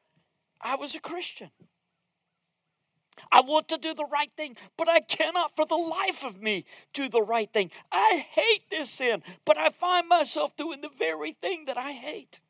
I 0.61 0.77
was 0.77 0.95
a 0.95 1.01
Christian? 1.01 1.51
I 3.31 3.41
want 3.41 3.69
to 3.69 3.79
do 3.79 3.95
the 3.95 4.05
right 4.05 4.31
thing, 4.37 4.57
but 4.77 4.89
I 4.89 5.01
cannot 5.01 5.57
for 5.57 5.67
the 5.67 5.75
life 5.75 6.25
of 6.25 6.41
me 6.41 6.65
do 6.93 7.09
the 7.09 7.23
right 7.23 7.53
thing. 7.53 7.71
I 7.91 8.27
hate 8.31 8.71
this 8.71 8.91
sin, 8.91 9.23
but 9.45 9.59
I 9.59 9.71
find 9.71 10.09
myself 10.09 10.57
doing 10.57 10.81
the 10.81 10.91
very 10.99 11.33
thing 11.41 11.65
that 11.67 11.79
I 11.79 11.93
hate. 11.93 12.41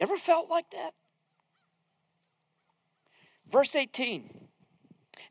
Ever 0.00 0.16
felt 0.16 0.48
like 0.48 0.70
that? 0.72 0.94
Verse 3.50 3.74
18. 3.74 4.30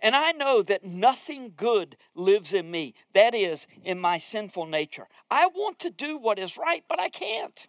And 0.01 0.15
I 0.15 0.31
know 0.31 0.62
that 0.63 0.86
nothing 0.86 1.53
good 1.57 1.98
lives 2.15 2.53
in 2.53 2.71
me, 2.71 2.93
that 3.13 3.36
is, 3.36 3.67
in 3.83 4.00
my 4.00 4.17
sinful 4.17 4.65
nature. 4.65 5.07
I 5.29 5.48
want 5.48 5.79
to 5.79 5.89
do 5.89 6.17
what 6.17 6.39
is 6.39 6.57
right, 6.57 6.83
but 6.88 7.00
I 7.00 7.09
can't. 7.09 7.67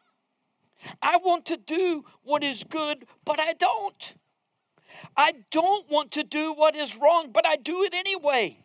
I 1.03 1.17
want 1.17 1.47
to 1.47 1.57
do 1.57 2.05
what 2.23 2.45
is 2.45 2.65
good, 2.65 3.07
but 3.25 3.41
I 3.41 3.55
don't. 3.55 4.15
I 5.17 5.33
don't 5.51 5.91
want 5.91 6.13
to 6.13 6.23
do 6.23 6.53
what 6.53 6.75
is 6.77 6.97
wrong, 6.97 7.31
but 7.33 7.47
I 7.47 7.57
do 7.57 7.83
it 7.85 7.95
anyway. 7.95 8.65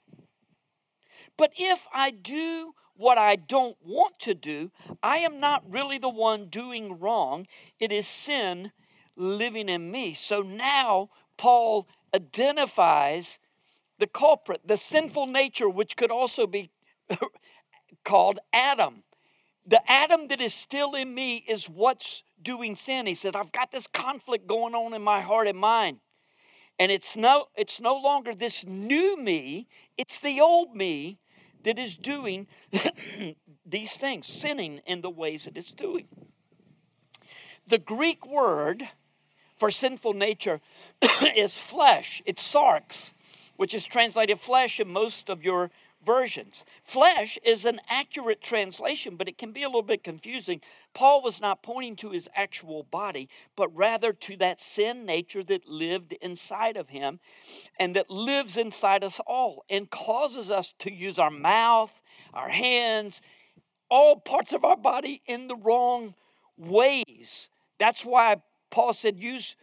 But 1.37 1.51
if 1.57 1.81
I 1.93 2.11
do 2.11 2.73
what 2.95 3.17
I 3.17 3.35
don't 3.35 3.77
want 3.83 4.19
to 4.19 4.33
do, 4.33 4.71
I 5.03 5.17
am 5.17 5.39
not 5.39 5.69
really 5.69 5.97
the 5.97 6.09
one 6.09 6.47
doing 6.47 6.99
wrong. 6.99 7.47
It 7.79 7.91
is 7.91 8.07
sin 8.07 8.71
living 9.15 9.69
in 9.69 9.91
me. 9.91 10.13
So 10.13 10.41
now 10.41 11.09
Paul 11.37 11.87
identifies 12.13 13.37
the 13.99 14.07
culprit, 14.07 14.61
the 14.65 14.77
sinful 14.77 15.27
nature, 15.27 15.69
which 15.69 15.95
could 15.95 16.11
also 16.11 16.47
be 16.47 16.69
called 18.05 18.39
Adam. 18.53 19.03
The 19.67 19.81
Adam 19.89 20.27
that 20.27 20.41
is 20.41 20.53
still 20.53 20.93
in 20.95 21.13
me 21.13 21.37
is 21.47 21.67
what's 21.67 22.23
doing 22.41 22.75
sin. 22.75 23.07
He 23.07 23.15
says, 23.15 23.33
I've 23.35 23.51
got 23.51 23.71
this 23.71 23.87
conflict 23.87 24.47
going 24.47 24.75
on 24.75 24.93
in 24.93 25.01
my 25.01 25.21
heart 25.21 25.47
and 25.47 25.57
mind. 25.57 25.99
And 26.77 26.91
it's 26.91 27.15
no, 27.15 27.45
it's 27.55 27.79
no 27.79 27.95
longer 27.95 28.35
this 28.35 28.65
new 28.65 29.17
me, 29.17 29.67
it's 29.97 30.19
the 30.19 30.41
old 30.41 30.75
me 30.75 31.19
that 31.63 31.79
is 31.79 31.97
doing 31.97 32.47
these 33.65 33.93
things, 33.93 34.27
sinning 34.27 34.81
in 34.85 35.01
the 35.01 35.09
ways 35.09 35.45
that 35.45 35.57
it's 35.57 35.71
doing. 35.71 36.07
The 37.67 37.77
Greek 37.77 38.25
word 38.27 38.87
for 39.57 39.71
sinful 39.71 40.13
nature 40.13 40.61
is 41.35 41.57
flesh, 41.57 42.21
it's 42.25 42.43
sarx, 42.43 43.11
which 43.55 43.73
is 43.73 43.85
translated 43.85 44.39
flesh 44.41 44.79
in 44.79 44.87
most 44.89 45.29
of 45.29 45.43
your 45.43 45.71
versions. 46.05 46.63
Flesh 46.83 47.37
is 47.43 47.65
an 47.65 47.79
accurate 47.89 48.41
translation, 48.41 49.15
but 49.15 49.27
it 49.27 49.37
can 49.37 49.51
be 49.51 49.63
a 49.63 49.67
little 49.67 49.81
bit 49.81 50.03
confusing. 50.03 50.61
Paul 50.93 51.21
was 51.21 51.41
not 51.41 51.63
pointing 51.63 51.95
to 51.97 52.11
his 52.11 52.29
actual 52.35 52.83
body, 52.83 53.27
but 53.55 53.75
rather 53.75 54.13
to 54.13 54.37
that 54.37 54.61
sin 54.61 55.05
nature 55.05 55.43
that 55.43 55.67
lived 55.67 56.13
inside 56.21 56.77
of 56.77 56.89
him 56.89 57.19
and 57.79 57.95
that 57.95 58.09
lives 58.09 58.57
inside 58.57 59.03
us 59.03 59.19
all 59.25 59.65
and 59.69 59.89
causes 59.89 60.49
us 60.49 60.73
to 60.79 60.91
use 60.91 61.19
our 61.19 61.31
mouth, 61.31 61.91
our 62.33 62.49
hands, 62.49 63.21
all 63.89 64.17
parts 64.17 64.53
of 64.53 64.63
our 64.63 64.77
body 64.77 65.21
in 65.25 65.47
the 65.47 65.55
wrong 65.55 66.13
ways. 66.57 67.49
That's 67.79 68.05
why 68.05 68.37
Paul 68.69 68.93
said, 68.93 69.19
use 69.19 69.55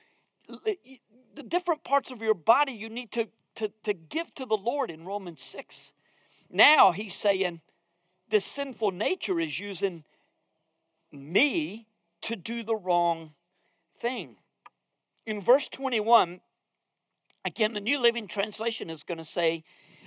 the 1.34 1.42
different 1.42 1.84
parts 1.84 2.10
of 2.10 2.20
your 2.20 2.34
body 2.34 2.72
you 2.72 2.88
need 2.88 3.12
to, 3.12 3.28
to, 3.56 3.70
to 3.84 3.94
give 3.94 4.34
to 4.34 4.46
the 4.46 4.56
Lord 4.56 4.90
in 4.90 5.04
Romans 5.04 5.42
6. 5.42 5.92
Now 6.52 6.92
he's 6.92 7.14
saying 7.14 7.62
this 8.28 8.44
sinful 8.44 8.90
nature 8.90 9.40
is 9.40 9.58
using 9.58 10.04
me 11.10 11.86
to 12.22 12.36
do 12.36 12.62
the 12.62 12.76
wrong 12.76 13.32
thing. 14.00 14.36
In 15.26 15.40
verse 15.40 15.66
21, 15.68 16.40
again, 17.44 17.72
the 17.72 17.80
New 17.80 17.98
Living 17.98 18.28
Translation 18.28 18.90
is 18.90 19.02
going 19.02 19.18
to 19.18 19.24
say, 19.24 19.64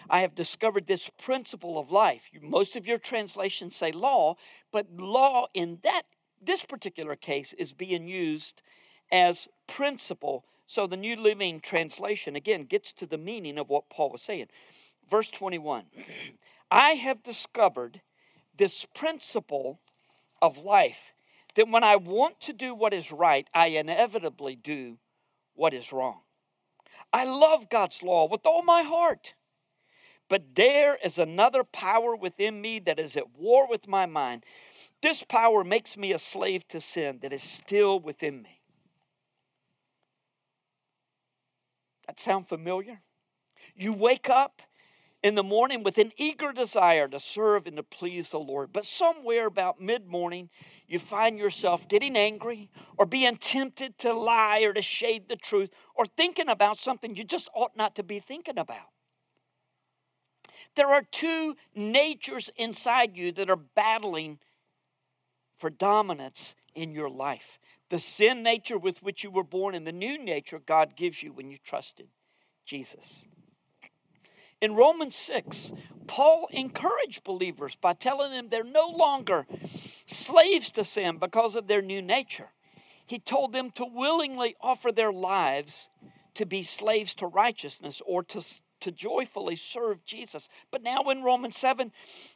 I 0.10 0.22
have 0.22 0.36
discovered 0.36 0.86
this 0.86 1.10
principle 1.20 1.80
of 1.80 1.92
life. 1.92 2.24
Most 2.42 2.75
of 2.75 2.86
your 2.86 3.00
translations 3.00 3.75
say 3.75 3.92
law, 3.92 4.36
but 4.72 4.88
law 4.96 5.48
in 5.54 5.80
that 5.84 6.04
this 6.42 6.64
particular 6.64 7.16
case 7.16 7.54
is 7.54 7.74
being 7.74 8.08
used 8.08 8.62
as 9.12 9.48
principle. 9.67 10.46
So 10.67 10.86
the 10.86 10.98
New 10.98 11.15
Living 11.15 11.60
Translation 11.60 12.36
again 12.36 12.65
gets 12.65 12.93
to 12.93 13.08
the 13.08 13.17
meaning 13.17 13.58
of 13.58 13.69
what 13.69 13.89
Paul 13.89 14.12
was 14.12 14.22
saying. 14.22 14.48
Verse 15.10 15.30
21 15.30 15.86
I 16.72 16.91
have 16.91 17.24
discovered 17.24 18.02
this 18.58 18.86
principle 18.96 19.80
of 20.41 20.58
life 20.58 21.13
that 21.56 21.70
when 21.70 21.84
I 21.84 21.96
want 21.96 22.39
to 22.41 22.54
do 22.54 22.74
what 22.74 22.94
is 22.94 23.12
right, 23.12 23.48
I 23.54 23.68
inevitably 23.68 24.56
do 24.56 24.98
what 25.54 25.74
is 25.74 25.94
wrong. 25.94 26.20
I 27.13 27.24
love 27.24 27.70
God's 27.70 28.04
law 28.04 28.28
with 28.28 28.46
all 28.46 28.62
my 28.62 28.82
heart. 28.82 29.34
But 30.28 30.56
there 30.56 30.98
is 31.04 31.18
another 31.18 31.63
power 31.63 32.15
within 32.15 32.60
me 32.60 32.80
that 32.80 33.00
is 33.00 33.15
at 33.15 33.38
war 33.38 33.70
with 33.70 33.88
my 33.88 34.06
mind. 34.06 34.44
This 35.02 35.24
power 35.24 35.63
makes 35.63 35.96
me 35.96 36.13
a 36.13 36.20
slave 36.20 36.68
to 36.70 36.82
sin 36.82 37.20
that 37.22 37.32
is 37.32 37.44
still 37.44 38.00
within 38.00 38.41
me. 38.41 38.62
That 42.08 42.20
sound 42.20 42.50
familiar? 42.50 43.02
You 43.76 43.94
wake 43.94 44.30
up 44.30 44.62
in 45.26 45.34
the 45.34 45.42
morning 45.42 45.82
with 45.82 45.98
an 45.98 46.12
eager 46.18 46.52
desire 46.52 47.08
to 47.08 47.20
serve 47.20 47.66
and 47.66 47.78
to 47.78 47.82
please 47.82 48.30
the 48.30 48.38
Lord. 48.38 48.72
But 48.72 48.86
somewhere 48.86 49.48
about 49.48 49.82
mid 49.82 50.06
morning, 50.06 50.52
you 50.88 51.00
find 51.00 51.40
yourself 51.40 51.88
getting 51.88 52.16
angry 52.16 52.70
or 52.96 53.08
being 53.08 53.36
tempted 53.38 53.98
to 53.98 54.14
lie 54.14 54.60
or 54.60 54.72
to 54.72 54.84
shade 54.84 55.28
the 55.28 55.36
truth 55.36 55.72
or 55.96 56.06
thinking 56.06 56.48
about 56.48 56.80
something 56.80 57.16
you 57.16 57.24
just 57.24 57.50
ought 57.56 57.76
not 57.76 57.96
to 57.96 58.04
be 58.04 58.20
thinking 58.20 58.60
about. 58.60 58.92
There 60.76 60.90
are 60.90 61.02
two 61.02 61.56
natures 61.74 62.52
inside 62.56 63.18
you 63.18 63.32
that 63.32 63.50
are 63.50 63.56
battling 63.56 64.38
for 65.58 65.72
dominance 65.72 66.54
in 66.76 66.92
your 66.92 67.10
life 67.10 67.58
the 67.90 67.98
sin 67.98 68.44
nature 68.44 68.78
with 68.78 69.02
which 69.02 69.24
you 69.24 69.32
were 69.32 69.44
born 69.44 69.74
and 69.74 69.88
the 69.88 69.92
new 69.92 70.24
nature 70.24 70.62
God 70.64 70.96
gives 70.96 71.24
you 71.24 71.34
when 71.34 71.50
you 71.50 71.58
trusted 71.64 72.10
Jesus. 72.64 73.24
In 74.65 74.73
Romans 74.73 75.15
6, 75.15 75.73
Paul 76.08 76.47
encouraged 76.49 77.23
believers 77.23 77.78
by 77.80 77.93
telling 77.93 78.32
them 78.32 78.47
they're 78.49 78.63
no 78.63 78.88
longer 78.88 79.45
slaves 80.08 80.71
to 80.71 80.84
sin 80.84 81.19
because 81.19 81.56
of 81.56 81.67
their 81.67 81.84
new 81.84 82.01
nature. 82.01 82.49
He 83.06 83.19
told 83.19 83.54
them 83.54 83.69
to 83.75 83.86
willingly 83.86 84.56
offer 84.60 84.91
their 84.91 85.13
lives 85.13 85.89
to 86.34 86.47
be 86.47 86.63
slaves 86.63 87.13
to 87.13 87.28
righteousness 87.28 88.01
or 88.08 88.23
to, 88.23 88.43
to 88.80 88.91
joyfully 88.91 89.56
serve 89.56 90.04
Jesus. 90.04 90.49
But 90.71 90.82
now 90.82 91.12
in 91.12 91.21
Romans 91.21 91.58
7, 91.58 91.91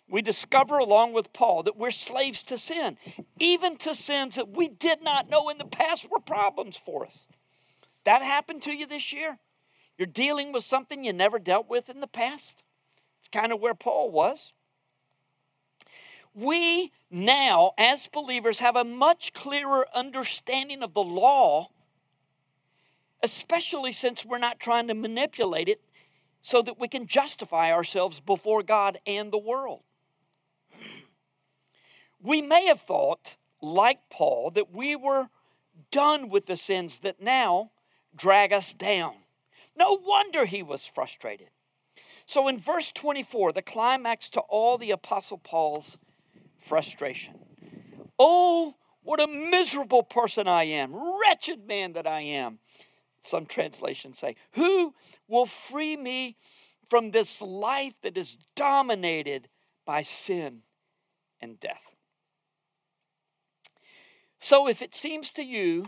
we 0.07 0.21
discover 0.21 0.77
along 0.77 1.13
with 1.13 1.33
Paul 1.33 1.63
that 1.63 1.77
we're 1.77 1.89
slaves 1.89 2.43
to 2.43 2.59
sin, 2.59 2.99
even 3.39 3.75
to 3.77 3.95
sins 3.95 4.35
that 4.35 4.49
we 4.55 4.67
did 4.67 5.01
not 5.01 5.31
know 5.31 5.49
in 5.49 5.57
the 5.57 5.65
past 5.65 6.07
were 6.11 6.19
problems 6.19 6.77
for 6.77 7.07
us. 7.07 7.25
That 8.05 8.21
happened 8.21 8.61
to 8.63 8.71
you 8.71 8.85
this 8.85 9.11
year? 9.11 9.39
You're 9.99 10.05
dealing 10.05 10.53
with 10.53 10.63
something 10.63 11.03
you 11.03 11.11
never 11.11 11.39
dealt 11.39 11.69
with 11.69 11.89
in 11.89 11.99
the 11.99 12.07
past. 12.07 12.63
It's 13.19 13.27
kind 13.27 13.51
of 13.51 13.59
where 13.59 13.73
Paul 13.73 14.09
was. 14.09 14.53
We 16.33 16.93
now, 17.11 17.73
as 17.77 18.07
believers, 18.07 18.59
have 18.59 18.77
a 18.77 18.85
much 18.85 19.33
clearer 19.33 19.85
understanding 19.93 20.83
of 20.83 20.93
the 20.93 21.03
law, 21.03 21.71
especially 23.21 23.91
since 23.91 24.23
we're 24.23 24.37
not 24.37 24.61
trying 24.61 24.87
to 24.87 24.93
manipulate 24.93 25.67
it 25.67 25.81
so 26.41 26.61
that 26.61 26.79
we 26.79 26.87
can 26.87 27.05
justify 27.05 27.73
ourselves 27.73 28.21
before 28.21 28.63
God 28.63 28.99
and 29.05 29.33
the 29.33 29.37
world. 29.37 29.81
We 32.23 32.41
may 32.41 32.67
have 32.67 32.79
thought, 32.79 33.35
like 33.61 33.99
Paul, 34.09 34.51
that 34.51 34.71
we 34.71 34.95
were 34.95 35.27
done 35.91 36.29
with 36.29 36.45
the 36.45 36.55
sins 36.55 36.99
that 36.99 37.21
now 37.21 37.71
drag 38.15 38.53
us 38.53 38.73
down. 38.73 39.15
No 39.79 39.93
wonder 39.93 40.45
he 40.45 40.61
was 40.61 40.85
frustrated. 40.85 41.47
So 42.25 42.49
in 42.49 42.59
verse 42.59 42.91
24, 42.93 43.53
the 43.53 43.61
climax 43.61 44.29
to 44.31 44.41
all 44.41 44.77
the 44.77 44.91
Apostle 44.91 45.37
Paul's 45.37 45.97
frustration. 46.59 47.39
Oh, 48.19 48.75
what 49.03 49.21
a 49.21 49.27
miserable 49.27 50.03
person 50.03 50.47
I 50.49 50.65
am, 50.65 50.93
wretched 50.93 51.65
man 51.65 51.93
that 51.93 52.05
I 52.05 52.19
am. 52.19 52.59
Some 53.23 53.45
translations 53.45 54.19
say, 54.19 54.35
Who 54.51 54.93
will 55.29 55.45
free 55.45 55.95
me 55.95 56.35
from 56.89 57.11
this 57.11 57.41
life 57.41 57.93
that 58.03 58.17
is 58.17 58.37
dominated 58.55 59.47
by 59.85 60.01
sin 60.01 60.63
and 61.39 61.59
death? 61.59 61.95
So, 64.41 64.67
if 64.67 64.81
it 64.81 64.93
seems 64.93 65.29
to 65.31 65.43
you 65.43 65.87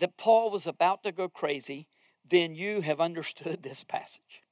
that 0.00 0.16
Paul 0.16 0.50
was 0.50 0.66
about 0.66 1.02
to 1.04 1.12
go 1.12 1.28
crazy, 1.28 1.88
then 2.30 2.54
you 2.54 2.80
have 2.80 3.00
understood 3.00 3.62
this 3.62 3.84
passage. 3.84 4.42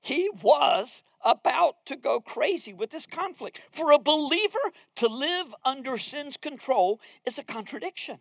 He 0.00 0.30
was 0.42 1.02
about 1.22 1.84
to 1.86 1.96
go 1.96 2.20
crazy 2.20 2.72
with 2.72 2.90
this 2.90 3.06
conflict. 3.06 3.60
For 3.72 3.90
a 3.90 3.98
believer 3.98 4.72
to 4.96 5.08
live 5.08 5.54
under 5.64 5.98
sin's 5.98 6.36
control 6.36 7.00
is 7.26 7.38
a 7.38 7.42
contradiction. 7.42 8.20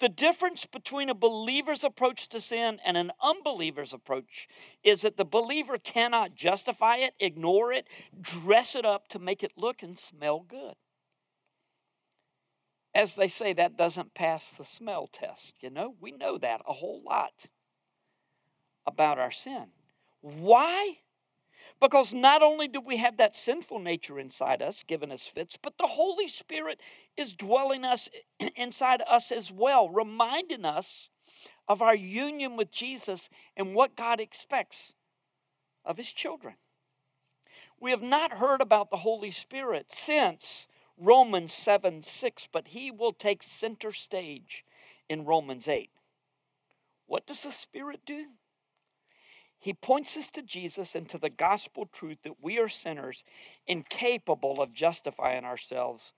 The 0.00 0.08
difference 0.08 0.66
between 0.66 1.08
a 1.08 1.14
believer's 1.14 1.84
approach 1.84 2.28
to 2.30 2.40
sin 2.40 2.80
and 2.84 2.96
an 2.96 3.12
unbeliever's 3.22 3.92
approach 3.92 4.48
is 4.82 5.02
that 5.02 5.16
the 5.16 5.24
believer 5.24 5.78
cannot 5.78 6.34
justify 6.34 6.96
it, 6.96 7.14
ignore 7.20 7.72
it, 7.72 7.86
dress 8.20 8.74
it 8.74 8.84
up 8.84 9.08
to 9.08 9.18
make 9.18 9.42
it 9.42 9.52
look 9.56 9.82
and 9.82 9.98
smell 9.98 10.40
good. 10.40 10.74
As 12.94 13.14
they 13.14 13.28
say, 13.28 13.52
that 13.52 13.76
doesn't 13.76 14.14
pass 14.14 14.44
the 14.56 14.64
smell 14.64 15.08
test. 15.12 15.54
You 15.60 15.70
know, 15.70 15.94
we 16.00 16.10
know 16.10 16.38
that 16.38 16.62
a 16.66 16.72
whole 16.72 17.02
lot 17.04 17.46
about 18.88 19.18
our 19.18 19.30
sin. 19.30 19.66
Why? 20.20 20.98
Because 21.80 22.12
not 22.12 22.42
only 22.42 22.66
do 22.66 22.80
we 22.80 22.96
have 22.96 23.18
that 23.18 23.36
sinful 23.36 23.78
nature 23.78 24.18
inside 24.18 24.62
us, 24.62 24.82
giving 24.84 25.12
us 25.12 25.30
fits, 25.32 25.56
but 25.60 25.78
the 25.78 25.86
Holy 25.86 26.26
Spirit 26.26 26.80
is 27.16 27.34
dwelling 27.34 27.84
us 27.84 28.08
inside 28.56 29.02
us 29.08 29.30
as 29.30 29.52
well, 29.52 29.88
reminding 29.88 30.64
us 30.64 31.08
of 31.68 31.82
our 31.82 31.94
union 31.94 32.56
with 32.56 32.72
Jesus 32.72 33.28
and 33.56 33.74
what 33.74 33.94
God 33.94 34.20
expects 34.20 34.94
of 35.84 35.98
his 35.98 36.10
children. 36.10 36.54
We 37.78 37.92
have 37.92 38.02
not 38.02 38.32
heard 38.32 38.60
about 38.60 38.90
the 38.90 38.96
Holy 38.96 39.30
Spirit 39.30 39.92
since 39.92 40.66
Romans 40.96 41.52
7 41.52 42.02
6, 42.02 42.48
but 42.50 42.68
he 42.68 42.90
will 42.90 43.12
take 43.12 43.42
center 43.42 43.92
stage 43.92 44.64
in 45.08 45.24
Romans 45.24 45.68
8. 45.68 45.90
What 47.06 47.26
does 47.26 47.42
the 47.42 47.52
Spirit 47.52 48.00
do? 48.04 48.26
He 49.58 49.74
points 49.74 50.16
us 50.16 50.28
to 50.30 50.42
Jesus 50.42 50.94
and 50.94 51.08
to 51.08 51.18
the 51.18 51.30
gospel 51.30 51.86
truth 51.86 52.18
that 52.22 52.42
we 52.42 52.58
are 52.58 52.68
sinners 52.68 53.24
incapable 53.66 54.62
of 54.62 54.72
justifying 54.72 55.44
ourselves 55.44 56.12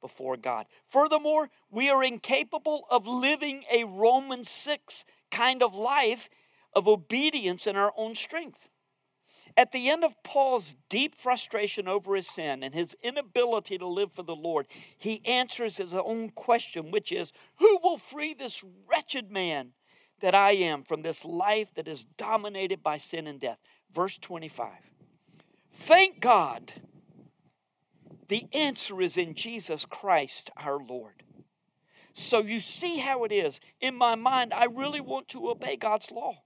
before 0.00 0.36
God. 0.36 0.66
Furthermore, 0.88 1.50
we 1.70 1.90
are 1.90 2.02
incapable 2.02 2.86
of 2.90 3.06
living 3.06 3.64
a 3.70 3.84
Romans 3.84 4.48
6 4.50 5.04
kind 5.30 5.62
of 5.62 5.74
life 5.74 6.28
of 6.72 6.88
obedience 6.88 7.66
in 7.66 7.76
our 7.76 7.92
own 7.96 8.14
strength. 8.14 8.68
At 9.58 9.72
the 9.72 9.88
end 9.88 10.04
of 10.04 10.22
Paul's 10.22 10.74
deep 10.90 11.14
frustration 11.14 11.88
over 11.88 12.14
his 12.14 12.26
sin 12.26 12.62
and 12.62 12.74
his 12.74 12.94
inability 13.02 13.78
to 13.78 13.86
live 13.86 14.12
for 14.12 14.22
the 14.22 14.36
Lord, 14.36 14.66
he 14.98 15.24
answers 15.24 15.78
his 15.78 15.94
own 15.94 16.30
question, 16.30 16.90
which 16.90 17.10
is 17.10 17.32
Who 17.58 17.78
will 17.82 17.96
free 17.96 18.34
this 18.34 18.62
wretched 18.86 19.30
man 19.30 19.72
that 20.20 20.34
I 20.34 20.52
am 20.52 20.82
from 20.82 21.02
this 21.02 21.24
life 21.24 21.68
that 21.74 21.88
is 21.88 22.04
dominated 22.16 22.82
by 22.82 22.98
sin 22.98 23.26
and 23.26 23.40
death. 23.40 23.58
Verse 23.94 24.18
25. 24.18 24.68
Thank 25.80 26.20
God. 26.20 26.72
The 28.28 28.46
answer 28.52 29.00
is 29.00 29.16
in 29.16 29.34
Jesus 29.34 29.84
Christ 29.84 30.50
our 30.56 30.78
Lord. 30.78 31.22
So 32.14 32.40
you 32.40 32.60
see 32.60 32.98
how 32.98 33.24
it 33.24 33.32
is. 33.32 33.60
In 33.80 33.94
my 33.94 34.14
mind, 34.14 34.54
I 34.54 34.64
really 34.64 35.00
want 35.00 35.28
to 35.28 35.50
obey 35.50 35.76
God's 35.76 36.10
law. 36.10 36.42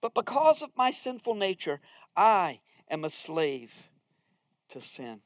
But 0.00 0.12
because 0.12 0.60
of 0.60 0.70
my 0.76 0.90
sinful 0.90 1.34
nature, 1.34 1.80
I 2.16 2.60
am 2.90 3.04
a 3.04 3.10
slave 3.10 3.72
to 4.70 4.80
sin. 4.80 5.20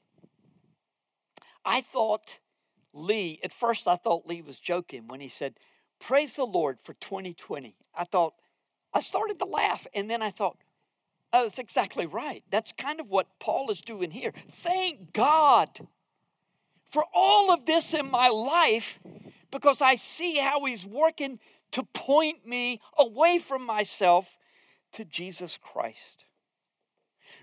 I 1.64 1.80
thought 1.80 2.38
Lee, 2.92 3.40
at 3.42 3.52
first 3.52 3.86
I 3.86 3.96
thought 3.96 4.26
Lee 4.26 4.42
was 4.42 4.58
joking 4.58 5.08
when 5.08 5.20
he 5.20 5.28
said, 5.28 5.54
Praise 6.00 6.34
the 6.34 6.44
Lord 6.44 6.78
for 6.84 6.94
2020. 6.94 7.74
I 7.94 8.04
thought, 8.04 8.34
I 8.92 9.00
started 9.00 9.38
to 9.38 9.44
laugh, 9.44 9.86
and 9.94 10.08
then 10.08 10.22
I 10.22 10.30
thought, 10.30 10.56
oh, 11.32 11.44
that's 11.44 11.58
exactly 11.58 12.06
right. 12.06 12.42
That's 12.50 12.72
kind 12.72 13.00
of 13.00 13.08
what 13.08 13.26
Paul 13.38 13.70
is 13.70 13.80
doing 13.80 14.10
here. 14.10 14.32
Thank 14.62 15.12
God 15.12 15.86
for 16.90 17.04
all 17.12 17.52
of 17.52 17.66
this 17.66 17.92
in 17.94 18.10
my 18.10 18.28
life 18.28 18.98
because 19.50 19.82
I 19.82 19.96
see 19.96 20.36
how 20.38 20.64
he's 20.64 20.84
working 20.84 21.38
to 21.72 21.82
point 21.82 22.46
me 22.46 22.80
away 22.96 23.38
from 23.38 23.64
myself 23.64 24.26
to 24.92 25.04
Jesus 25.04 25.58
Christ. 25.60 26.24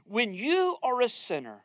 When 0.06 0.34
you 0.34 0.78
are 0.84 1.02
a 1.02 1.10
sinner, 1.10 1.65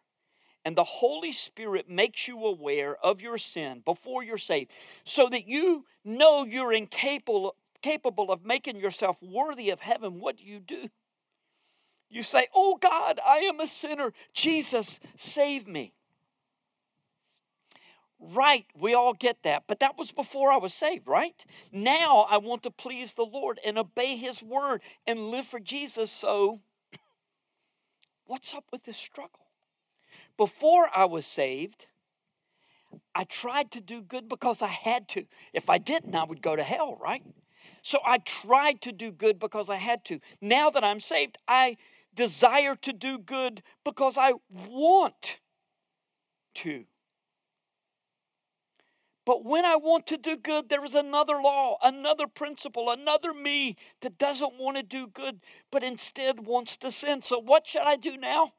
and 0.64 0.76
the 0.76 0.84
Holy 0.84 1.32
Spirit 1.32 1.88
makes 1.88 2.28
you 2.28 2.44
aware 2.44 2.96
of 3.02 3.20
your 3.20 3.38
sin 3.38 3.82
before 3.84 4.22
you're 4.22 4.38
saved 4.38 4.70
so 5.04 5.28
that 5.28 5.46
you 5.46 5.84
know 6.04 6.44
you're 6.44 6.72
incapable 6.72 7.56
capable 7.82 8.30
of 8.30 8.44
making 8.44 8.76
yourself 8.76 9.16
worthy 9.22 9.70
of 9.70 9.80
heaven, 9.80 10.20
what 10.20 10.36
do 10.36 10.44
you 10.44 10.60
do? 10.60 10.88
You 12.08 12.22
say, 12.22 12.48
Oh 12.54 12.76
God, 12.76 13.20
I 13.24 13.38
am 13.38 13.60
a 13.60 13.68
sinner. 13.68 14.12
Jesus, 14.34 14.98
save 15.16 15.66
me. 15.66 15.92
Right, 18.22 18.66
we 18.78 18.92
all 18.92 19.14
get 19.14 19.38
that, 19.44 19.64
but 19.66 19.80
that 19.80 19.96
was 19.96 20.12
before 20.12 20.52
I 20.52 20.58
was 20.58 20.74
saved, 20.74 21.08
right? 21.08 21.42
Now 21.72 22.26
I 22.28 22.36
want 22.36 22.64
to 22.64 22.70
please 22.70 23.14
the 23.14 23.24
Lord 23.24 23.58
and 23.64 23.78
obey 23.78 24.16
His 24.16 24.42
word 24.42 24.82
and 25.06 25.30
live 25.30 25.46
for 25.46 25.58
Jesus. 25.58 26.10
So, 26.10 26.60
what's 28.26 28.52
up 28.52 28.64
with 28.70 28.84
this 28.84 28.98
struggle? 28.98 29.39
Before 30.36 30.88
I 30.94 31.04
was 31.04 31.26
saved, 31.26 31.86
I 33.14 33.24
tried 33.24 33.70
to 33.72 33.80
do 33.80 34.02
good 34.02 34.28
because 34.28 34.62
I 34.62 34.68
had 34.68 35.08
to. 35.10 35.26
If 35.52 35.68
I 35.68 35.78
didn't, 35.78 36.14
I 36.14 36.24
would 36.24 36.42
go 36.42 36.56
to 36.56 36.62
hell, 36.62 36.98
right? 37.00 37.22
So 37.82 37.98
I 38.04 38.18
tried 38.18 38.80
to 38.82 38.92
do 38.92 39.10
good 39.10 39.38
because 39.38 39.68
I 39.68 39.76
had 39.76 40.04
to. 40.06 40.20
Now 40.40 40.70
that 40.70 40.84
I'm 40.84 41.00
saved, 41.00 41.38
I 41.48 41.76
desire 42.14 42.76
to 42.76 42.92
do 42.92 43.18
good 43.18 43.62
because 43.84 44.16
I 44.16 44.34
want 44.68 45.38
to. 46.54 46.84
But 49.24 49.44
when 49.44 49.64
I 49.64 49.76
want 49.76 50.06
to 50.08 50.16
do 50.16 50.36
good, 50.36 50.68
there 50.68 50.84
is 50.84 50.94
another 50.94 51.40
law, 51.40 51.76
another 51.82 52.26
principle, 52.26 52.90
another 52.90 53.32
me 53.32 53.76
that 54.00 54.18
doesn't 54.18 54.58
want 54.58 54.76
to 54.76 54.82
do 54.82 55.06
good, 55.06 55.40
but 55.70 55.84
instead 55.84 56.46
wants 56.46 56.76
to 56.78 56.90
sin. 56.90 57.22
So 57.22 57.38
what 57.38 57.68
should 57.68 57.82
I 57.82 57.96
do 57.96 58.16
now? 58.16 58.54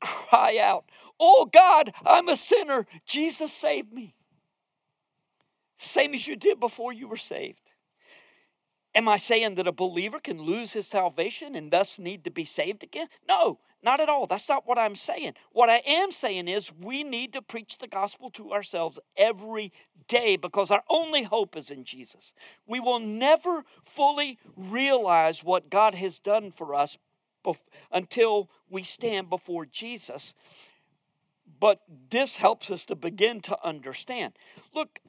Cry 0.00 0.58
out, 0.58 0.84
Oh 1.18 1.48
God, 1.52 1.92
I'm 2.04 2.28
a 2.28 2.36
sinner. 2.36 2.86
Jesus, 3.06 3.52
save 3.52 3.92
me. 3.92 4.14
Same 5.78 6.14
as 6.14 6.26
you 6.26 6.36
did 6.36 6.60
before 6.60 6.92
you 6.92 7.08
were 7.08 7.16
saved. 7.16 7.58
Am 8.94 9.08
I 9.08 9.18
saying 9.18 9.54
that 9.54 9.68
a 9.68 9.72
believer 9.72 10.18
can 10.18 10.42
lose 10.42 10.72
his 10.72 10.86
salvation 10.86 11.54
and 11.54 11.70
thus 11.70 11.98
need 11.98 12.24
to 12.24 12.30
be 12.30 12.44
saved 12.44 12.82
again? 12.82 13.06
No, 13.28 13.58
not 13.82 14.00
at 14.00 14.08
all. 14.08 14.26
That's 14.26 14.48
not 14.48 14.66
what 14.66 14.78
I'm 14.78 14.96
saying. 14.96 15.34
What 15.52 15.70
I 15.70 15.82
am 15.86 16.10
saying 16.10 16.48
is 16.48 16.72
we 16.72 17.04
need 17.04 17.32
to 17.34 17.42
preach 17.42 17.78
the 17.78 17.86
gospel 17.86 18.30
to 18.30 18.52
ourselves 18.52 18.98
every 19.16 19.72
day 20.08 20.36
because 20.36 20.70
our 20.70 20.82
only 20.90 21.22
hope 21.22 21.56
is 21.56 21.70
in 21.70 21.84
Jesus. 21.84 22.32
We 22.66 22.80
will 22.80 22.98
never 22.98 23.64
fully 23.84 24.38
realize 24.56 25.44
what 25.44 25.70
God 25.70 25.94
has 25.94 26.18
done 26.18 26.50
for 26.50 26.74
us 26.74 26.98
until 27.92 28.50
we 28.68 28.82
stand 28.82 29.30
before 29.30 29.66
Jesus. 29.66 30.34
But 31.58 31.80
this 32.10 32.36
helps 32.36 32.70
us 32.70 32.84
to 32.86 32.94
begin 32.94 33.40
to 33.42 33.56
understand. 33.66 34.34
Look, 34.74 35.00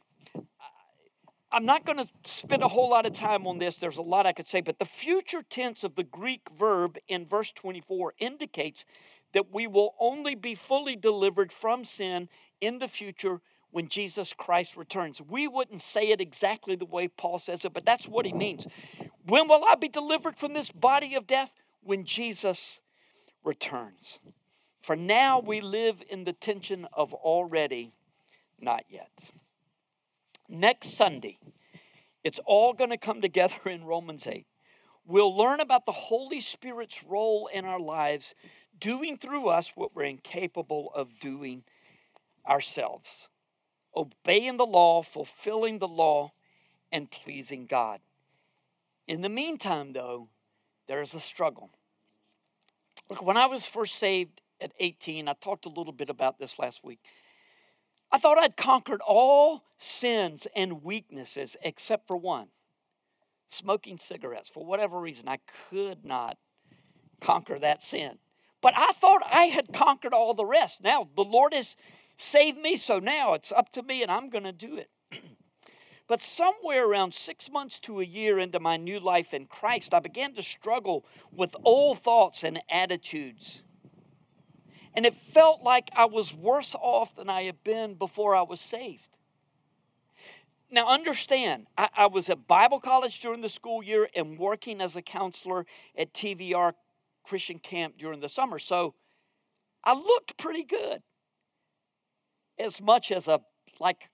I'm 1.51 1.65
not 1.65 1.85
going 1.85 1.97
to 1.97 2.07
spend 2.23 2.63
a 2.63 2.67
whole 2.67 2.89
lot 2.89 3.05
of 3.05 3.13
time 3.13 3.45
on 3.45 3.57
this. 3.57 3.75
There's 3.75 3.97
a 3.97 4.01
lot 4.01 4.25
I 4.25 4.31
could 4.31 4.47
say, 4.47 4.61
but 4.61 4.79
the 4.79 4.85
future 4.85 5.43
tense 5.49 5.83
of 5.83 5.95
the 5.95 6.03
Greek 6.03 6.47
verb 6.57 6.97
in 7.09 7.25
verse 7.25 7.51
24 7.51 8.13
indicates 8.19 8.85
that 9.33 9.53
we 9.53 9.67
will 9.67 9.93
only 9.99 10.35
be 10.35 10.55
fully 10.55 10.95
delivered 10.95 11.51
from 11.51 11.83
sin 11.83 12.29
in 12.61 12.79
the 12.79 12.87
future 12.87 13.41
when 13.71 13.87
Jesus 13.87 14.33
Christ 14.33 14.77
returns. 14.77 15.21
We 15.21 15.47
wouldn't 15.47 15.81
say 15.81 16.09
it 16.09 16.21
exactly 16.21 16.75
the 16.75 16.85
way 16.85 17.07
Paul 17.07 17.39
says 17.39 17.65
it, 17.65 17.73
but 17.73 17.85
that's 17.85 18.07
what 18.07 18.25
he 18.25 18.33
means. 18.33 18.67
When 19.25 19.47
will 19.47 19.63
I 19.67 19.75
be 19.75 19.87
delivered 19.87 20.37
from 20.37 20.53
this 20.53 20.69
body 20.69 21.15
of 21.15 21.27
death? 21.27 21.51
When 21.83 22.05
Jesus 22.05 22.79
returns. 23.43 24.19
For 24.81 24.95
now 24.95 25.39
we 25.39 25.61
live 25.61 26.01
in 26.09 26.23
the 26.23 26.33
tension 26.33 26.87
of 26.93 27.13
already, 27.13 27.93
not 28.59 28.83
yet. 28.89 29.11
Next 30.49 30.95
Sunday, 30.97 31.37
it's 32.23 32.39
all 32.45 32.73
going 32.73 32.89
to 32.89 32.97
come 32.97 33.21
together 33.21 33.57
in 33.65 33.83
Romans 33.83 34.27
8. 34.27 34.45
We'll 35.05 35.35
learn 35.35 35.59
about 35.59 35.85
the 35.85 35.91
Holy 35.91 36.41
Spirit's 36.41 37.03
role 37.03 37.49
in 37.51 37.65
our 37.65 37.79
lives, 37.79 38.35
doing 38.79 39.17
through 39.17 39.49
us 39.49 39.71
what 39.75 39.95
we're 39.95 40.03
incapable 40.03 40.91
of 40.95 41.19
doing 41.19 41.63
ourselves 42.47 43.27
obeying 43.95 44.57
the 44.57 44.65
law, 44.65 45.03
fulfilling 45.03 45.79
the 45.79 45.87
law, 45.87 46.31
and 46.91 47.09
pleasing 47.09 47.65
God. 47.65 47.99
In 49.07 49.21
the 49.21 49.29
meantime, 49.29 49.93
though, 49.93 50.29
there's 50.91 51.13
a 51.13 51.21
struggle. 51.21 51.69
Look, 53.09 53.21
when 53.23 53.37
I 53.37 53.45
was 53.45 53.65
first 53.65 53.97
saved 53.97 54.41
at 54.59 54.73
18, 54.77 55.29
I 55.29 55.33
talked 55.39 55.65
a 55.65 55.69
little 55.69 55.93
bit 55.93 56.09
about 56.09 56.37
this 56.37 56.59
last 56.59 56.83
week. 56.83 56.99
I 58.11 58.19
thought 58.19 58.37
I'd 58.37 58.57
conquered 58.57 58.99
all 59.07 59.63
sins 59.79 60.47
and 60.53 60.83
weaknesses 60.83 61.55
except 61.63 62.07
for 62.07 62.17
one 62.17 62.47
smoking 63.47 63.99
cigarettes. 63.99 64.49
For 64.49 64.65
whatever 64.65 64.99
reason, 64.99 65.29
I 65.29 65.39
could 65.69 66.03
not 66.03 66.37
conquer 67.21 67.57
that 67.57 67.83
sin. 67.83 68.17
But 68.61 68.73
I 68.75 68.91
thought 68.91 69.21
I 69.25 69.43
had 69.43 69.71
conquered 69.71 70.13
all 70.13 70.33
the 70.33 70.45
rest. 70.45 70.83
Now, 70.83 71.07
the 71.15 71.23
Lord 71.23 71.53
has 71.53 71.77
saved 72.17 72.57
me, 72.57 72.75
so 72.75 72.99
now 72.99 73.33
it's 73.33 73.53
up 73.53 73.71
to 73.73 73.81
me 73.81 74.03
and 74.03 74.11
I'm 74.11 74.29
going 74.29 74.43
to 74.43 74.51
do 74.51 74.75
it. 74.75 74.89
But 76.11 76.21
somewhere 76.21 76.85
around 76.85 77.13
six 77.13 77.49
months 77.49 77.79
to 77.83 78.01
a 78.01 78.03
year 78.03 78.37
into 78.37 78.59
my 78.59 78.75
new 78.75 78.99
life 78.99 79.33
in 79.33 79.45
Christ, 79.45 79.93
I 79.93 79.99
began 79.99 80.33
to 80.33 80.43
struggle 80.43 81.05
with 81.31 81.55
old 81.63 82.03
thoughts 82.03 82.43
and 82.43 82.61
attitudes. 82.69 83.63
And 84.93 85.05
it 85.05 85.15
felt 85.33 85.63
like 85.63 85.89
I 85.95 86.03
was 86.03 86.33
worse 86.33 86.75
off 86.75 87.15
than 87.15 87.29
I 87.29 87.43
had 87.43 87.63
been 87.63 87.93
before 87.93 88.35
I 88.35 88.41
was 88.41 88.59
saved. 88.59 89.07
Now, 90.69 90.89
understand, 90.89 91.67
I, 91.77 91.87
I, 91.95 92.07
was 92.07 92.29
at 92.29 92.45
Bible 92.45 92.81
college 92.81 93.21
during 93.21 93.39
the 93.39 93.47
school 93.47 93.81
year 93.81 94.09
and 94.13 94.37
working 94.37 94.81
as 94.81 94.97
a 94.97 95.01
counselor 95.01 95.65
at 95.97 96.13
TVR 96.13 96.73
Christian 97.23 97.59
Camp 97.59 97.97
during 97.97 98.19
the 98.19 98.27
summer. 98.27 98.59
So 98.59 98.95
I 99.81 99.93
looked 99.93 100.35
pretty 100.35 100.65
good. 100.65 101.03
As 102.59 102.81
much 102.81 103.13
as 103.13 103.29
a 103.29 103.39
like 103.79 104.09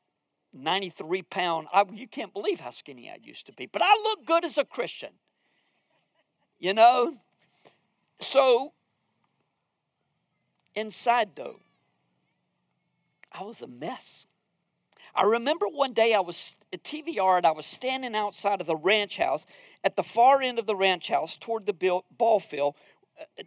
93 0.53 1.21
pound, 1.23 1.67
I, 1.73 1.83
you 1.93 2.07
can't 2.07 2.33
believe 2.33 2.59
how 2.59 2.71
skinny 2.71 3.09
I 3.09 3.17
used 3.21 3.45
to 3.47 3.53
be, 3.53 3.65
but 3.65 3.81
I 3.81 3.93
look 4.03 4.25
good 4.25 4.45
as 4.45 4.57
a 4.57 4.65
Christian. 4.65 5.11
You 6.59 6.73
know? 6.73 7.17
So, 8.19 8.73
inside 10.75 11.29
though, 11.35 11.59
I 13.31 13.43
was 13.43 13.61
a 13.61 13.67
mess. 13.67 14.25
I 15.13 15.23
remember 15.23 15.67
one 15.67 15.93
day 15.93 16.13
I 16.13 16.19
was 16.19 16.55
at 16.71 16.83
TVR 16.83 17.37
and 17.37 17.45
I 17.45 17.51
was 17.51 17.65
standing 17.65 18.15
outside 18.15 18.61
of 18.61 18.67
the 18.67 18.75
ranch 18.75 19.17
house 19.17 19.45
at 19.83 19.95
the 19.95 20.03
far 20.03 20.41
end 20.41 20.59
of 20.59 20.65
the 20.65 20.75
ranch 20.75 21.07
house 21.07 21.37
toward 21.39 21.65
the 21.65 22.01
ball 22.11 22.39
field, 22.39 22.75
uh, 23.19 23.43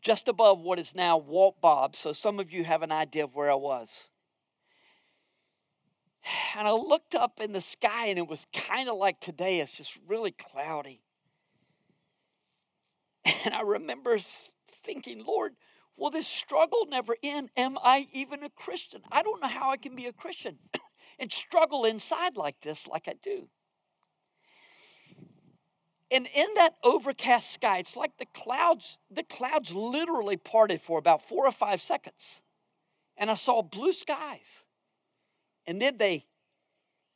just 0.00 0.28
above 0.28 0.60
what 0.60 0.78
is 0.78 0.94
now 0.94 1.18
Walt 1.18 1.60
Bob. 1.60 1.96
So 1.96 2.12
some 2.12 2.38
of 2.38 2.52
you 2.52 2.64
have 2.64 2.82
an 2.82 2.92
idea 2.92 3.24
of 3.24 3.34
where 3.34 3.50
I 3.50 3.56
was. 3.56 4.08
And 6.56 6.66
I 6.66 6.72
looked 6.72 7.14
up 7.14 7.40
in 7.40 7.52
the 7.52 7.60
sky 7.60 8.06
and 8.06 8.18
it 8.18 8.26
was 8.26 8.46
kind 8.52 8.88
of 8.88 8.96
like 8.96 9.20
today, 9.20 9.60
it's 9.60 9.72
just 9.72 9.96
really 10.06 10.32
cloudy. 10.32 11.02
And 13.44 13.54
I 13.54 13.60
remember 13.60 14.18
thinking, 14.84 15.22
Lord, 15.24 15.52
will 15.96 16.10
this 16.10 16.26
struggle 16.26 16.86
never 16.88 17.16
end? 17.22 17.50
Am 17.56 17.78
I 17.82 18.08
even 18.12 18.42
a 18.42 18.50
Christian? 18.50 19.02
I 19.12 19.22
don't 19.22 19.40
know 19.40 19.48
how 19.48 19.70
I 19.70 19.76
can 19.76 19.94
be 19.94 20.06
a 20.06 20.12
Christian. 20.12 20.58
and 21.18 21.32
struggle 21.32 21.84
inside 21.84 22.36
like 22.36 22.60
this, 22.60 22.86
like 22.86 23.08
I 23.08 23.14
do. 23.22 23.48
And 26.10 26.26
in 26.34 26.46
that 26.54 26.74
overcast 26.82 27.52
sky, 27.52 27.78
it's 27.78 27.96
like 27.96 28.16
the 28.18 28.26
clouds, 28.34 28.96
the 29.10 29.22
clouds 29.22 29.72
literally 29.72 30.36
parted 30.36 30.80
for 30.80 30.98
about 30.98 31.28
four 31.28 31.46
or 31.46 31.52
five 31.52 31.82
seconds. 31.82 32.40
And 33.16 33.30
I 33.30 33.34
saw 33.34 33.62
blue 33.62 33.92
skies. 33.92 34.46
And 35.68 35.80
then 35.80 35.98
they 35.98 36.24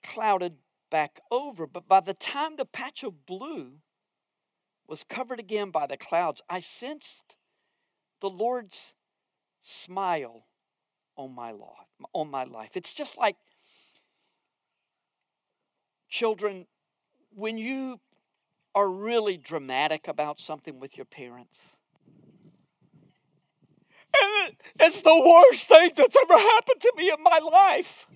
clouded 0.05 0.57
back 0.91 1.21
over. 1.31 1.67
But 1.67 1.88
by 1.88 2.01
the 2.01 2.15
time 2.15 2.57
the 2.57 2.67
patch 2.67 3.03
of 3.03 3.25
blue 3.27 3.79
was 4.87 5.03
covered 5.03 5.41
again 5.41 5.71
by 5.71 5.87
the 5.87 5.97
clouds, 5.97 6.43
I 6.51 6.61
sensed 6.61 7.35
the 8.21 8.29
Lord's 8.29 8.93
smile 9.65 10.45
on 11.17 11.35
my 11.35 11.51
life. 11.51 11.88
On 12.12 12.31
my 12.31 12.45
life. 12.45 12.71
It's 12.75 12.93
just 12.93 13.17
like 13.17 13.37
Children, 16.12 16.67
when 17.35 17.57
you 17.57 17.99
are 18.75 18.87
really 18.87 19.38
dramatic 19.38 20.09
about 20.09 20.38
something 20.38 20.79
with 20.79 20.95
your 20.99 21.07
parents, 21.07 21.59
eh, 24.15 24.51
it's 24.79 25.01
the 25.01 25.17
worst 25.17 25.69
thing 25.69 25.93
that's 25.97 26.15
ever 26.15 26.37
happened 26.38 26.83
to 26.83 26.93
me 26.99 27.09
in 27.09 27.23
my 27.23 27.38
life. 27.38 28.07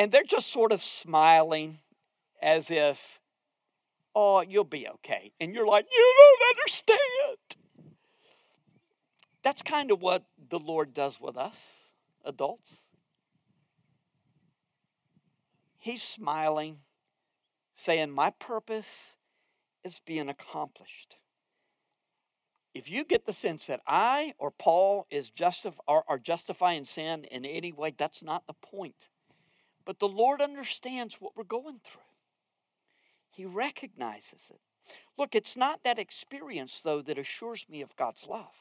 And 0.00 0.10
they're 0.10 0.24
just 0.24 0.50
sort 0.50 0.72
of 0.72 0.82
smiling 0.82 1.80
as 2.40 2.70
if, 2.70 2.98
oh, 4.14 4.40
you'll 4.40 4.64
be 4.64 4.88
okay. 4.88 5.30
And 5.38 5.54
you're 5.54 5.66
like, 5.66 5.84
you 5.92 6.14
don't 6.16 6.56
understand. 6.56 7.36
That's 9.44 9.60
kind 9.60 9.90
of 9.90 10.00
what 10.00 10.24
the 10.48 10.58
Lord 10.58 10.94
does 10.94 11.20
with 11.20 11.36
us, 11.36 11.54
adults. 12.24 12.70
He's 15.76 16.02
smiling, 16.02 16.78
saying, 17.76 18.10
My 18.10 18.30
purpose 18.30 18.88
is 19.84 20.00
being 20.06 20.30
accomplished. 20.30 21.16
If 22.72 22.88
you 22.88 23.04
get 23.04 23.26
the 23.26 23.34
sense 23.34 23.66
that 23.66 23.80
I 23.86 24.32
or 24.38 24.50
Paul 24.50 25.06
is 25.10 25.30
justif- 25.30 25.74
are, 25.86 26.04
are 26.08 26.18
justifying 26.18 26.86
sin 26.86 27.24
in 27.24 27.44
any 27.44 27.72
way, 27.72 27.92
that's 27.98 28.22
not 28.22 28.46
the 28.46 28.54
point. 28.54 29.09
But 29.84 29.98
the 29.98 30.08
Lord 30.08 30.40
understands 30.40 31.16
what 31.20 31.36
we're 31.36 31.44
going 31.44 31.80
through. 31.84 32.02
He 33.30 33.44
recognizes 33.44 34.50
it. 34.50 34.60
Look, 35.16 35.34
it's 35.34 35.56
not 35.56 35.84
that 35.84 35.98
experience, 35.98 36.80
though, 36.82 37.02
that 37.02 37.18
assures 37.18 37.66
me 37.68 37.82
of 37.82 37.96
God's 37.96 38.26
love. 38.26 38.52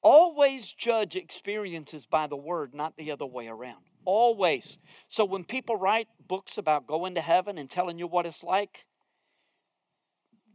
Always 0.00 0.72
judge 0.72 1.16
experiences 1.16 2.06
by 2.06 2.26
the 2.26 2.36
word, 2.36 2.74
not 2.74 2.96
the 2.96 3.10
other 3.10 3.26
way 3.26 3.48
around. 3.48 3.84
Always. 4.04 4.78
So 5.08 5.24
when 5.24 5.44
people 5.44 5.76
write 5.76 6.08
books 6.28 6.56
about 6.56 6.86
going 6.86 7.14
to 7.16 7.20
heaven 7.20 7.58
and 7.58 7.68
telling 7.68 7.98
you 7.98 8.06
what 8.06 8.26
it's 8.26 8.42
like, 8.42 8.86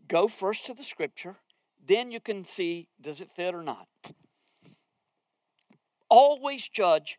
go 0.08 0.28
first 0.28 0.66
to 0.68 0.74
the 0.74 0.84
scripture, 0.84 1.36
then 1.86 2.12
you 2.12 2.20
can 2.20 2.46
see 2.46 2.88
does 3.02 3.20
it 3.20 3.30
fit 3.36 3.54
or 3.54 3.64
not. 3.64 3.88
Always 6.10 6.68
judge 6.68 7.18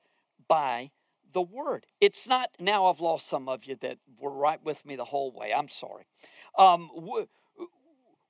by 0.48 0.90
the 1.35 1.42
word. 1.42 1.87
It's 2.01 2.27
not, 2.27 2.51
now 2.59 2.87
I've 2.87 3.01
lost 3.01 3.29
some 3.29 3.49
of 3.49 3.64
you 3.64 3.77
that 3.83 3.99
were 4.18 4.31
right 4.31 4.64
with 4.64 4.85
me 4.87 4.97
the 4.97 5.05
whole 5.05 5.33
way. 5.33 5.53
I'm 5.53 5.68
sorry. 5.68 6.07
Um, 6.59 6.90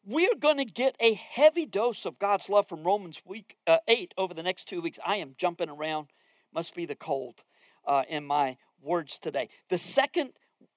we're 0.06 0.34
going 0.34 0.56
to 0.56 0.64
get 0.64 0.96
a 1.00 1.14
heavy 1.14 1.66
dose 1.66 2.04
of 2.04 2.18
God's 2.18 2.48
love 2.48 2.68
from 2.68 2.82
Romans 2.82 3.20
week 3.24 3.56
uh, 3.66 3.78
8 3.86 4.14
over 4.18 4.34
the 4.34 4.42
next 4.42 4.68
two 4.68 4.80
weeks. 4.80 4.98
I 5.06 5.16
am 5.16 5.34
jumping 5.38 5.68
around, 5.68 6.08
must 6.52 6.74
be 6.74 6.86
the 6.86 6.96
cold 6.96 7.44
uh, 7.86 8.02
in 8.08 8.24
my 8.24 8.56
words 8.82 9.18
today. 9.18 9.48
The 9.70 9.78
second 9.78 10.30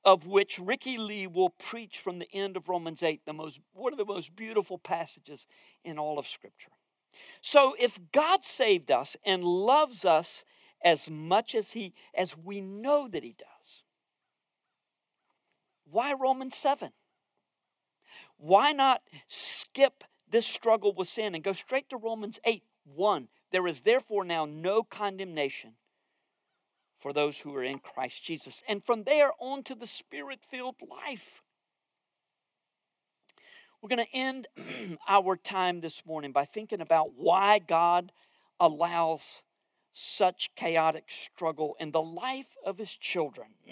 of 0.06 0.26
which 0.26 0.60
Ricky 0.60 0.98
Lee 0.98 1.28
will 1.28 1.50
preach 1.50 2.00
from 2.00 2.20
the 2.20 2.32
end 2.34 2.56
of 2.56 2.70
Romans 2.70 3.04
8, 3.04 3.22
the 3.26 3.34
most, 3.34 3.60
one 3.74 3.94
of 3.94 3.98
the 3.98 4.06
most 4.06 4.36
beautiful 4.36 4.78
passages 4.78 5.48
in 5.84 5.98
all 5.98 6.20
of 6.20 6.28
Scripture. 6.28 6.72
So 7.42 7.76
if 7.80 7.98
God 8.12 8.44
saved 8.44 8.92
us 8.92 9.16
and 9.26 9.44
loves 9.44 10.06
us 10.06 10.44
as 10.88 11.10
much 11.10 11.54
as 11.54 11.72
he 11.72 11.94
as 12.16 12.38
we 12.38 12.62
know 12.62 13.10
that 13.10 13.22
he 13.22 13.36
does, 13.38 13.84
why 15.92 16.14
Romans 16.14 16.56
7? 16.56 16.92
Why 18.38 18.72
not 18.72 19.02
skip 19.28 20.06
this 20.30 20.46
struggle 20.46 20.94
with 20.94 21.10
sin 21.10 21.36
and 21.36 21.44
go 21.44 21.52
straight 21.52 21.90
to 21.90 21.98
Romans 21.98 22.40
8 22.46 22.64
1? 22.96 23.28
There 23.52 23.68
is 23.68 23.82
therefore 23.82 24.24
now 24.24 24.46
no 24.46 24.82
condemnation 24.82 25.74
for 27.00 27.12
those 27.12 27.38
who 27.38 27.54
are 27.56 27.64
in 27.64 27.80
Christ 27.80 28.24
Jesus. 28.24 28.64
And 28.68 28.82
from 28.82 29.04
there 29.04 29.32
on 29.40 29.64
to 29.64 29.76
the 29.76 29.88
spirit 29.88 30.40
filled 30.50 30.76
life. 30.90 31.42
We're 33.82 33.90
going 33.90 34.06
to 34.06 34.16
end 34.16 34.48
our 35.10 35.36
time 35.36 35.82
this 35.82 36.02
morning 36.06 36.32
by 36.32 36.46
thinking 36.46 36.80
about 36.80 37.12
why 37.16 37.60
God 37.60 38.14
allows 38.58 39.44
such 40.00 40.52
chaotic 40.56 41.06
struggle 41.10 41.76
in 41.80 41.92
the 41.92 42.02
life 42.02 42.56
of 42.66 42.78
his 42.78 42.92
children. 42.92 43.48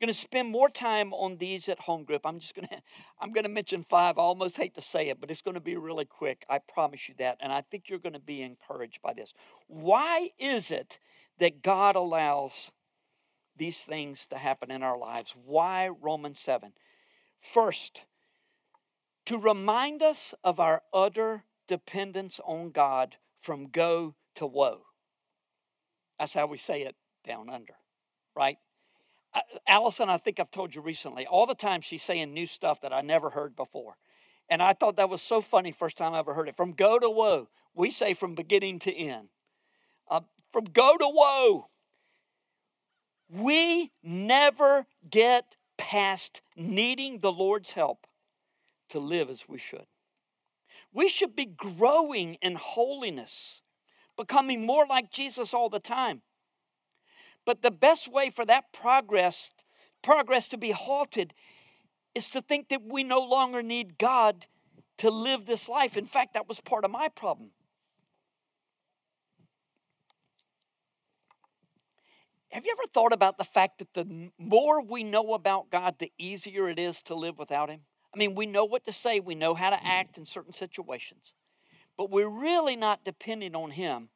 going 0.00 0.12
to 0.12 0.12
spend 0.12 0.48
more 0.48 0.68
time 0.68 1.12
on 1.12 1.36
these 1.36 1.68
at 1.68 1.78
home 1.78 2.04
group. 2.04 2.22
I'm 2.24 2.40
just 2.40 2.54
going 2.54 2.68
to 2.70 2.82
I'm 3.20 3.32
going 3.32 3.44
to 3.44 3.50
mention 3.50 3.84
five. 3.88 4.18
I 4.18 4.22
almost 4.22 4.56
hate 4.56 4.74
to 4.74 4.82
say 4.82 5.08
it, 5.08 5.20
but 5.20 5.30
it's 5.30 5.42
going 5.42 5.54
to 5.54 5.60
be 5.60 5.76
really 5.76 6.04
quick. 6.04 6.44
I 6.48 6.58
promise 6.58 7.08
you 7.08 7.14
that. 7.18 7.38
And 7.40 7.52
I 7.52 7.62
think 7.62 7.84
you're 7.88 7.98
going 7.98 8.14
to 8.14 8.18
be 8.18 8.42
encouraged 8.42 9.02
by 9.02 9.14
this. 9.14 9.32
Why 9.66 10.30
is 10.38 10.70
it 10.70 10.98
that 11.38 11.62
God 11.62 11.96
allows 11.96 12.70
these 13.60 13.78
things 13.78 14.26
to 14.26 14.38
happen 14.38 14.70
in 14.70 14.82
our 14.82 14.98
lives. 14.98 15.34
Why 15.44 15.88
Romans 15.88 16.40
7? 16.40 16.72
First, 17.40 18.00
to 19.26 19.36
remind 19.36 20.02
us 20.02 20.34
of 20.42 20.58
our 20.58 20.82
utter 20.92 21.44
dependence 21.68 22.40
on 22.44 22.70
God 22.70 23.16
from 23.42 23.68
go 23.68 24.14
to 24.36 24.46
whoa. 24.46 24.80
That's 26.20 26.34
how 26.34 26.46
we 26.46 26.58
say 26.58 26.82
it 26.82 26.94
down 27.26 27.48
under, 27.48 27.72
right? 28.36 28.58
Allison, 29.66 30.10
I 30.10 30.18
think 30.18 30.38
I've 30.38 30.50
told 30.50 30.74
you 30.74 30.82
recently, 30.82 31.26
all 31.26 31.46
the 31.46 31.54
time 31.54 31.80
she's 31.80 32.02
saying 32.02 32.34
new 32.34 32.46
stuff 32.46 32.82
that 32.82 32.92
I 32.92 33.00
never 33.00 33.30
heard 33.30 33.56
before. 33.56 33.96
And 34.50 34.62
I 34.62 34.74
thought 34.74 34.96
that 34.96 35.08
was 35.08 35.22
so 35.22 35.40
funny 35.40 35.72
first 35.72 35.96
time 35.96 36.12
I 36.12 36.18
ever 36.18 36.34
heard 36.34 36.48
it. 36.48 36.58
From 36.58 36.72
go 36.72 36.98
to 36.98 37.08
whoa, 37.08 37.48
we 37.74 37.90
say 37.90 38.12
from 38.12 38.34
beginning 38.34 38.80
to 38.80 38.94
end. 38.94 39.28
Uh, 40.10 40.20
from 40.52 40.64
go 40.64 40.98
to 40.98 41.06
whoa. 41.06 41.68
We 43.30 43.90
never 44.02 44.84
get 45.08 45.56
past 45.78 46.42
needing 46.54 47.20
the 47.20 47.32
Lord's 47.32 47.70
help 47.70 48.06
to 48.90 48.98
live 48.98 49.30
as 49.30 49.48
we 49.48 49.56
should. 49.56 49.86
We 50.92 51.08
should 51.08 51.34
be 51.34 51.46
growing 51.46 52.34
in 52.42 52.56
holiness, 52.56 53.62
becoming 54.20 54.66
more 54.66 54.86
like 54.86 55.10
Jesus 55.10 55.54
all 55.54 55.70
the 55.70 55.80
time. 55.80 56.20
But 57.46 57.62
the 57.62 57.70
best 57.70 58.06
way 58.06 58.28
for 58.28 58.44
that 58.44 58.70
progress 58.70 59.50
progress 60.02 60.48
to 60.48 60.58
be 60.58 60.70
halted 60.70 61.32
is 62.14 62.28
to 62.30 62.40
think 62.40 62.68
that 62.68 62.82
we 62.82 63.02
no 63.02 63.20
longer 63.20 63.62
need 63.62 63.98
God 63.98 64.46
to 64.98 65.10
live 65.10 65.46
this 65.46 65.68
life. 65.68 65.96
In 65.96 66.06
fact, 66.06 66.34
that 66.34 66.48
was 66.48 66.60
part 66.60 66.84
of 66.84 66.90
my 66.90 67.08
problem. 67.08 67.50
Have 72.50 72.64
you 72.64 72.72
ever 72.72 72.88
thought 72.92 73.12
about 73.12 73.38
the 73.38 73.44
fact 73.44 73.78
that 73.78 73.94
the 73.94 74.30
more 74.38 74.82
we 74.82 75.04
know 75.04 75.34
about 75.34 75.70
God, 75.70 75.96
the 75.98 76.12
easier 76.18 76.68
it 76.68 76.78
is 76.78 77.02
to 77.04 77.14
live 77.14 77.38
without 77.38 77.70
Him? 77.70 77.80
I 78.14 78.18
mean, 78.18 78.34
we 78.34 78.46
know 78.46 78.64
what 78.64 78.84
to 78.86 78.92
say, 78.92 79.20
we 79.20 79.34
know 79.34 79.54
how 79.54 79.70
to 79.70 79.86
act 79.86 80.18
in 80.18 80.26
certain 80.26 80.52
situations, 80.52 81.32
but 82.00 82.10
we're 82.10 82.30
really 82.30 82.76
not 82.76 83.04
depending 83.04 83.54
on 83.54 83.72
Him 83.72 84.08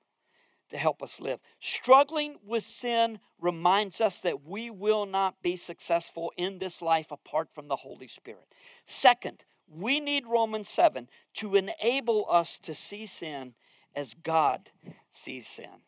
to 0.71 0.79
help 0.79 1.03
us 1.03 1.21
live. 1.21 1.39
Struggling 1.61 2.37
with 2.43 2.65
sin 2.65 3.19
reminds 3.39 4.01
us 4.01 4.23
that 4.23 4.43
we 4.43 4.71
will 4.71 5.05
not 5.05 5.43
be 5.43 5.55
successful 5.55 6.33
in 6.39 6.59
this 6.59 6.81
life 6.81 7.11
apart 7.11 7.51
from 7.55 7.69
the 7.69 7.77
Holy 7.77 8.09
Spirit. 8.09 8.47
Second, 8.87 9.45
we 9.69 10.01
need 10.01 10.25
Romans 10.27 10.67
7 10.71 11.11
to 11.35 11.57
enable 11.57 12.27
us 12.31 12.59
to 12.61 12.75
see 12.75 13.05
sin 13.05 13.53
as 13.95 14.15
God 14.15 14.71
sees 15.13 15.47
sin. 15.47 15.83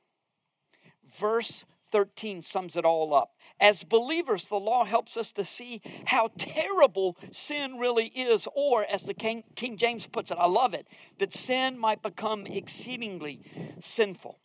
Verse 1.19 1.65
13 1.97 2.43
sums 2.43 2.77
it 2.77 2.85
all 2.85 3.15
up. 3.15 3.31
As 3.59 3.83
believers, 3.83 4.49
the 4.49 4.57
law 4.57 4.85
helps 4.85 5.17
us 5.17 5.33
to 5.33 5.47
see 5.47 5.81
how 6.05 6.29
terrible 6.37 7.17
sin 7.33 7.79
really 7.79 8.09
is, 8.09 8.47
or 8.55 8.85
as 8.85 9.05
the 9.05 9.15
King, 9.15 9.45
King 9.55 9.79
James 9.79 10.07
puts 10.07 10.31
it, 10.31 10.37
I 10.39 10.47
love 10.47 10.75
it, 10.75 10.87
that 11.21 11.33
sin 11.33 11.79
might 11.79 12.03
become 12.03 12.47
exceedingly 12.47 13.41
sinful. 13.81 14.39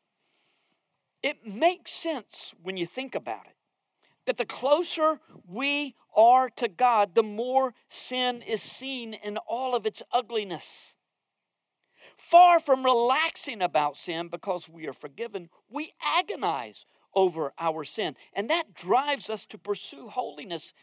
It 1.21 1.45
makes 1.45 1.91
sense 1.91 2.53
when 2.63 2.77
you 2.77 2.85
think 2.85 3.15
about 3.15 3.47
it 3.47 3.55
that 4.27 4.37
the 4.37 4.45
closer 4.45 5.19
we 5.45 5.95
are 6.15 6.47
to 6.51 6.69
God, 6.69 7.15
the 7.15 7.23
more 7.23 7.73
sin 7.89 8.41
is 8.43 8.61
seen 8.61 9.13
in 9.13 9.35
all 9.35 9.75
of 9.75 9.85
its 9.85 10.01
ugliness. 10.13 10.93
Far 12.15 12.61
from 12.61 12.85
relaxing 12.85 13.61
about 13.61 13.97
sin 13.97 14.29
because 14.29 14.69
we 14.69 14.87
are 14.87 14.93
forgiven, 14.93 15.49
we 15.69 15.91
agonize 16.01 16.85
over 17.13 17.53
our 17.59 17.83
sin. 17.83 18.15
And 18.33 18.49
that 18.49 18.73
drives 18.73 19.29
us 19.29 19.45
to 19.47 19.57
pursue 19.57 20.07
holiness 20.07 20.73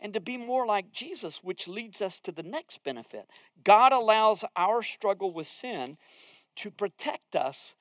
and 0.00 0.14
to 0.14 0.20
be 0.20 0.36
more 0.36 0.66
like 0.66 0.92
Jesus, 0.92 1.40
which 1.42 1.68
leads 1.68 2.00
us 2.00 2.20
to 2.20 2.32
the 2.32 2.42
next 2.42 2.82
benefit. 2.84 3.28
God 3.64 3.92
allows 3.92 4.44
our 4.56 4.82
struggle 4.82 5.32
with 5.32 5.48
sin 5.48 5.96
to 6.56 6.70
protect 6.70 7.34
us 7.36 7.74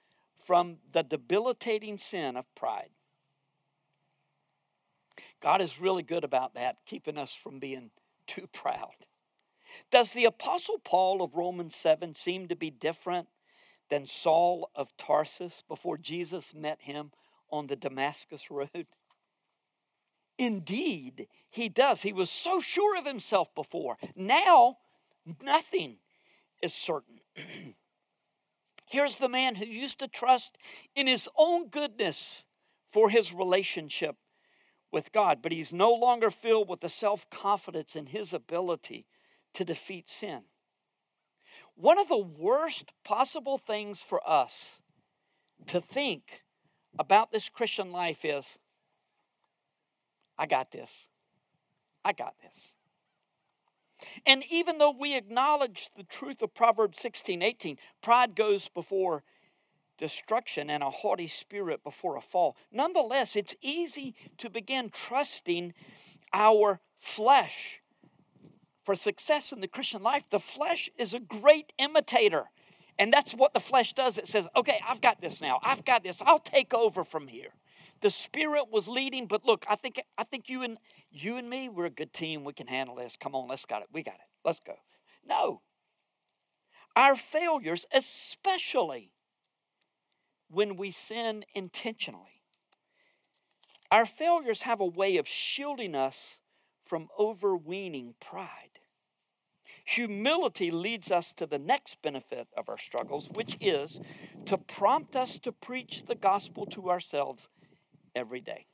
from 0.46 0.78
the 0.94 1.04
debilitating 1.04 1.98
sin 1.98 2.38
of 2.38 2.46
pride. 2.56 2.90
God 5.42 5.62
is 5.62 5.80
really 5.80 6.04
good 6.04 6.24
about 6.24 6.56
that, 6.56 6.78
keeping 6.86 7.18
us 7.18 7.34
from 7.34 7.60
being 7.60 7.92
too 8.28 8.48
proud. 8.54 8.94
Does 9.92 10.12
the 10.12 10.26
Apostle 10.26 10.80
Paul 10.84 11.22
of 11.22 11.36
Romans 11.36 11.76
7 11.76 12.16
seem 12.16 12.48
to 12.48 12.56
be 12.56 12.70
different 12.70 13.28
than 13.90 14.06
Saul 14.06 14.70
of 14.76 14.96
Tarsus 14.98 15.64
before 15.68 15.98
Jesus 15.98 16.54
met 16.54 16.80
him 16.82 17.12
on 17.50 17.68
the 17.68 17.76
Damascus 17.76 18.44
Road? 18.50 18.88
Indeed, 20.38 21.28
he 21.50 21.70
does. 21.70 22.02
He 22.02 22.14
was 22.14 22.30
so 22.30 22.62
sure 22.62 22.98
of 22.98 23.06
himself 23.06 23.54
before. 23.56 23.98
Now, 24.16 24.78
nothing 25.42 25.98
is 26.62 26.74
certain. 26.74 27.20
Here's 28.90 29.18
the 29.18 29.28
man 29.28 29.56
who 29.56 29.66
used 29.66 30.00
to 30.00 30.08
trust 30.08 30.58
in 30.96 31.08
his 31.08 31.28
own 31.36 31.70
goodness 31.70 32.46
for 32.92 33.10
his 33.10 33.34
relationship 33.34 34.16
with 34.92 35.12
God, 35.12 35.40
but 35.42 35.52
he's 35.52 35.74
no 35.74 35.92
longer 35.92 36.32
filled 36.32 36.70
with 36.70 36.80
the 36.80 36.90
self 36.90 37.30
confidence 37.30 37.96
in 37.96 38.06
his 38.06 38.32
ability 38.32 39.06
to 39.54 39.66
defeat 39.66 40.10
sin. 40.10 40.44
One 41.76 42.00
of 42.00 42.08
the 42.08 42.18
worst 42.18 42.92
possible 43.04 43.58
things 43.58 44.02
for 44.02 44.28
us 44.28 44.80
to 45.68 45.82
think 45.82 46.44
about 47.00 47.32
this 47.32 47.50
Christian 47.50 47.92
life 47.92 48.24
is 48.24 48.46
I 50.38 50.46
got 50.46 50.72
this. 50.72 50.90
I 52.06 52.14
got 52.14 52.36
this. 52.42 52.72
And 54.26 54.44
even 54.52 54.78
though 54.78 54.96
we 54.98 55.16
acknowledge 55.16 55.90
the 55.98 56.04
truth 56.04 56.42
of 56.42 56.54
Proverbs 56.54 57.00
16 57.02 57.42
18, 57.42 57.78
pride 58.02 58.36
goes 58.36 58.70
before 58.70 59.24
destruction 59.98 60.70
and 60.70 60.84
a 60.84 60.92
haughty 60.92 61.28
spirit 61.28 61.84
before 61.84 62.16
a 62.16 62.22
fall. 62.22 62.56
Nonetheless, 62.72 63.36
it's 63.36 63.56
easy 63.62 64.14
to 64.38 64.50
begin 64.50 64.92
trusting 64.92 65.74
our 66.34 66.80
flesh 67.00 67.82
for 68.84 68.96
success 68.96 69.52
in 69.52 69.60
the 69.60 69.68
Christian 69.68 70.04
life. 70.04 70.24
The 70.30 70.40
flesh 70.40 70.90
is 70.98 71.14
a 71.14 71.20
great 71.20 71.74
imitator. 71.80 72.46
And 73.00 73.14
that's 73.14 73.34
what 73.34 73.54
the 73.54 73.60
flesh 73.60 73.94
does. 73.94 74.18
It 74.18 74.28
says, 74.28 74.48
okay, 74.56 74.80
I've 74.88 75.02
got 75.02 75.22
this 75.22 75.40
now. 75.40 75.60
I've 75.64 75.86
got 75.86 76.04
this. 76.04 76.18
I'll 76.22 76.40
take 76.40 76.74
over 76.74 77.04
from 77.04 77.28
here. 77.28 77.54
The 78.02 78.10
Spirit 78.10 78.66
was 78.72 78.88
leading, 78.88 79.28
but 79.28 79.46
look, 79.46 79.66
I 79.68 79.76
think 79.76 80.00
I 80.18 80.24
think 80.24 80.50
you 80.50 80.64
and 80.64 80.78
you 81.10 81.38
and 81.38 81.50
me, 81.50 81.68
we're 81.68 81.86
a 81.86 81.90
good 81.90 82.14
team. 82.14 82.44
We 82.44 82.54
can 82.54 82.68
handle 82.68 82.96
this. 82.96 83.18
Come 83.20 83.34
on, 83.34 83.48
let's 83.48 83.66
got 83.66 83.82
it. 83.82 83.88
We 83.92 84.04
got 84.04 84.16
it. 84.16 84.30
Let's 84.46 84.60
go. 84.60 84.76
No. 85.28 85.62
Our 86.96 87.16
failures, 87.16 87.86
especially 87.92 89.12
when 90.50 90.78
we 90.78 90.92
sin 90.92 91.44
intentionally, 91.54 92.44
our 93.92 94.06
failures 94.06 94.64
have 94.64 94.80
a 94.80 94.86
way 94.86 95.18
of 95.18 95.28
shielding 95.28 95.96
us 95.96 96.18
from 96.86 97.08
overweening 97.20 98.16
pride. 98.20 98.80
Humility 99.86 100.72
leads 100.72 101.12
us 101.12 101.34
to 101.34 101.46
the 101.46 101.60
next 101.60 102.02
benefit 102.02 102.48
of 102.56 102.70
our 102.70 102.78
struggles, 102.78 103.30
which 103.30 103.58
is 103.62 104.00
to 104.46 104.58
prompt 104.58 105.16
us 105.16 105.40
to 105.40 105.52
preach 105.52 106.06
the 106.06 106.16
gospel 106.16 106.66
to 106.68 106.90
ourselves 106.90 107.50
every 108.16 108.42
day. 108.42 108.66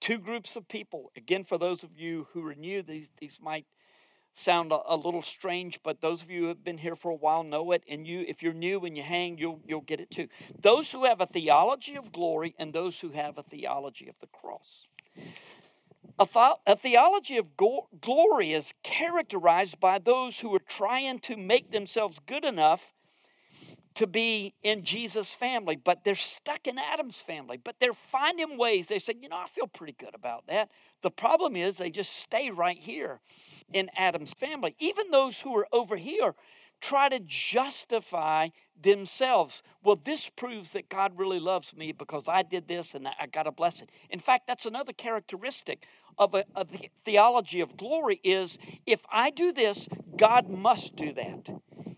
Two 0.00 0.18
groups 0.18 0.56
of 0.56 0.68
people. 0.68 1.10
Again, 1.16 1.44
for 1.44 1.58
those 1.58 1.82
of 1.82 1.98
you 1.98 2.28
who 2.32 2.46
are 2.46 2.54
new, 2.54 2.82
these, 2.82 3.10
these 3.18 3.38
might 3.40 3.66
sound 4.34 4.70
a, 4.70 4.78
a, 4.86 4.96
little 4.96 5.22
strange, 5.22 5.80
but 5.82 6.00
those 6.00 6.22
of 6.22 6.30
you 6.30 6.42
who 6.42 6.48
have 6.48 6.62
been 6.62 6.78
here 6.78 6.94
for 6.94 7.10
a 7.10 7.16
while 7.16 7.42
know 7.42 7.72
it. 7.72 7.82
And 7.88 8.06
you, 8.06 8.24
if 8.26 8.42
you're 8.42 8.52
new 8.52 8.84
and 8.84 8.96
you 8.96 9.02
hang, 9.02 9.38
you'll, 9.38 9.60
you'll 9.66 9.80
get 9.80 10.00
it 10.00 10.10
too. 10.10 10.28
Those 10.60 10.92
who 10.92 11.04
have 11.04 11.20
a 11.20 11.26
theology 11.26 11.96
of 11.96 12.12
glory 12.12 12.54
and 12.58 12.72
those 12.72 13.00
who 13.00 13.10
have 13.10 13.38
a 13.38 13.42
theology 13.42 14.08
of 14.08 14.14
the 14.20 14.28
cross. 14.28 14.86
A, 16.20 16.26
th- 16.26 16.56
a 16.66 16.76
theology 16.76 17.36
of 17.36 17.56
go- 17.56 17.88
glory 18.00 18.52
is 18.52 18.74
characterized 18.82 19.78
by 19.78 19.98
those 19.98 20.40
who 20.40 20.54
are 20.54 20.60
trying 20.60 21.20
to 21.20 21.36
make 21.36 21.70
themselves 21.70 22.18
good 22.26 22.44
enough 22.44 22.82
to 23.94 24.06
be 24.06 24.54
in 24.62 24.84
Jesus' 24.84 25.34
family, 25.34 25.74
but 25.76 26.04
they're 26.04 26.14
stuck 26.14 26.66
in 26.66 26.78
Adam's 26.78 27.16
family. 27.16 27.56
But 27.56 27.76
they're 27.80 27.94
finding 28.12 28.56
ways. 28.56 28.86
They 28.86 29.00
say, 29.00 29.14
you 29.20 29.28
know, 29.28 29.36
I 29.36 29.48
feel 29.48 29.66
pretty 29.66 29.94
good 29.98 30.14
about 30.14 30.46
that. 30.46 30.70
The 31.02 31.10
problem 31.10 31.56
is 31.56 31.76
they 31.76 31.90
just 31.90 32.14
stay 32.14 32.50
right 32.50 32.78
here 32.78 33.20
in 33.72 33.90
Adam's 33.96 34.32
family. 34.34 34.76
Even 34.78 35.10
those 35.10 35.40
who 35.40 35.56
are 35.56 35.66
over 35.72 35.96
here 35.96 36.34
try 36.80 37.08
to 37.08 37.18
justify 37.20 38.48
themselves. 38.80 39.62
Well, 39.82 40.00
this 40.04 40.28
proves 40.28 40.70
that 40.72 40.88
God 40.88 41.18
really 41.18 41.40
loves 41.40 41.74
me 41.74 41.90
because 41.90 42.28
I 42.28 42.42
did 42.42 42.68
this 42.68 42.94
and 42.94 43.08
I 43.08 43.26
got 43.26 43.48
a 43.48 43.52
blessing. 43.52 43.88
In 44.10 44.20
fact, 44.20 44.46
that's 44.46 44.66
another 44.66 44.92
characteristic 44.92 45.86
of 46.18 46.34
a, 46.34 46.44
theology 47.04 47.60
of 47.60 47.76
glory 47.76 48.20
is 48.24 48.58
if 48.86 49.00
I 49.10 49.30
do 49.30 49.52
this, 49.52 49.88
God 50.16 50.48
must 50.48 50.96
do 50.96 51.12
that. 51.14 51.48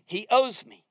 He 0.07 0.27
owes 0.31 0.65
me. 0.67 0.85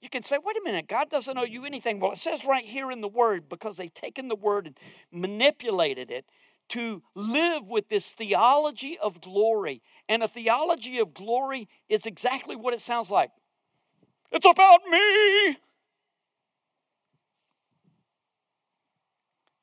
You 0.00 0.08
can 0.08 0.22
say, 0.22 0.38
wait 0.42 0.56
a 0.56 0.62
minute, 0.64 0.88
God 0.88 1.10
doesn't 1.10 1.36
owe 1.36 1.44
you 1.44 1.64
anything. 1.64 1.98
Well, 1.98 2.12
it 2.12 2.18
says 2.18 2.44
right 2.44 2.64
here 2.64 2.90
in 2.90 3.00
the 3.00 3.08
Word 3.08 3.48
because 3.48 3.76
they've 3.76 3.92
taken 3.92 4.28
the 4.28 4.36
Word 4.36 4.66
and 4.66 4.76
manipulated 5.10 6.10
it 6.10 6.24
to 6.70 7.02
live 7.14 7.66
with 7.66 7.88
this 7.88 8.06
theology 8.06 8.98
of 8.98 9.20
glory. 9.20 9.82
And 10.08 10.22
a 10.22 10.28
theology 10.28 10.98
of 10.98 11.14
glory 11.14 11.68
is 11.88 12.06
exactly 12.06 12.54
what 12.54 12.74
it 12.74 12.80
sounds 12.80 13.10
like 13.10 13.30
it's 14.30 14.46
about 14.46 14.80
me. 14.90 15.58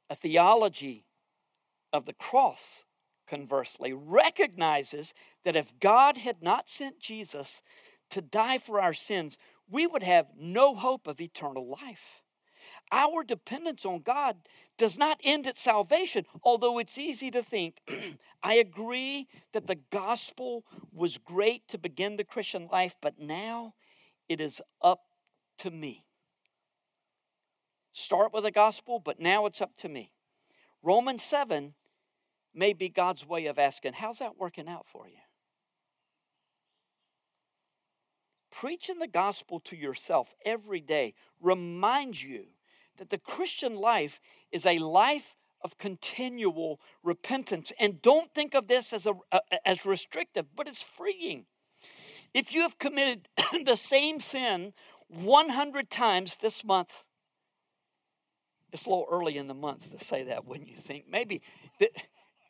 A 0.09 0.15
theology 0.15 1.04
of 1.95 2.05
the 2.05 2.13
cross, 2.13 2.83
conversely, 3.27 3.93
recognizes 3.93 5.13
that 5.43 5.55
if 5.55 5.79
God 5.79 6.17
had 6.17 6.43
not 6.43 6.69
sent 6.69 6.99
Jesus 6.99 7.61
to 8.11 8.21
die 8.21 8.59
for 8.59 8.79
our 8.79 8.93
sins, 8.93 9.37
we 9.69 9.87
would 9.87 10.03
have 10.03 10.27
no 10.37 10.75
hope 10.75 11.07
of 11.07 11.19
eternal 11.19 11.67
life. 11.67 12.21
Our 12.91 13.23
dependence 13.23 13.85
on 13.85 14.01
God 14.01 14.37
does 14.77 14.97
not 14.97 15.19
end 15.23 15.47
at 15.47 15.57
salvation, 15.57 16.25
although 16.43 16.77
it's 16.77 16.97
easy 16.97 17.31
to 17.31 17.41
think. 17.41 17.77
I 18.43 18.55
agree 18.55 19.27
that 19.53 19.65
the 19.65 19.79
gospel 19.89 20.65
was 20.93 21.17
great 21.17 21.67
to 21.69 21.77
begin 21.77 22.15
the 22.17 22.23
Christian 22.23 22.67
life, 22.71 22.93
but 23.01 23.19
now 23.19 23.73
it 24.29 24.39
is 24.39 24.61
up 24.81 25.01
to 25.59 25.71
me. 25.71 26.05
Start 27.93 28.33
with 28.33 28.43
the 28.43 28.51
gospel, 28.51 28.99
but 28.99 29.19
now 29.19 29.45
it's 29.45 29.61
up 29.61 29.75
to 29.77 29.89
me. 29.89 30.11
Romans 30.83 31.23
7 31.23 31.73
may 32.55 32.73
be 32.73 32.89
God's 32.89 33.25
way 33.25 33.45
of 33.47 33.59
asking, 33.59 33.93
How's 33.93 34.19
that 34.19 34.37
working 34.37 34.67
out 34.67 34.85
for 34.91 35.07
you? 35.07 35.15
Preaching 38.51 38.99
the 38.99 39.07
gospel 39.07 39.59
to 39.61 39.75
yourself 39.75 40.33
every 40.45 40.79
day 40.79 41.13
reminds 41.41 42.23
you 42.23 42.45
that 42.97 43.09
the 43.09 43.17
Christian 43.17 43.75
life 43.75 44.19
is 44.51 44.65
a 44.65 44.79
life 44.79 45.35
of 45.61 45.77
continual 45.77 46.79
repentance. 47.03 47.73
And 47.79 48.01
don't 48.01 48.33
think 48.33 48.53
of 48.53 48.67
this 48.67 48.93
as, 48.93 49.05
a, 49.05 49.13
as 49.65 49.85
restrictive, 49.85 50.45
but 50.55 50.67
it's 50.67 50.81
freeing. 50.81 51.45
If 52.33 52.53
you 52.53 52.61
have 52.61 52.77
committed 52.77 53.27
the 53.65 53.75
same 53.75 54.19
sin 54.19 54.73
100 55.09 55.89
times 55.89 56.37
this 56.41 56.63
month, 56.63 56.89
it's 58.71 58.85
a 58.85 58.89
little 58.89 59.07
early 59.09 59.37
in 59.37 59.47
the 59.47 59.53
month 59.53 59.97
to 59.97 60.03
say 60.03 60.23
that, 60.23 60.45
wouldn't 60.45 60.69
you 60.69 60.75
think? 60.75 61.05
Maybe, 61.09 61.41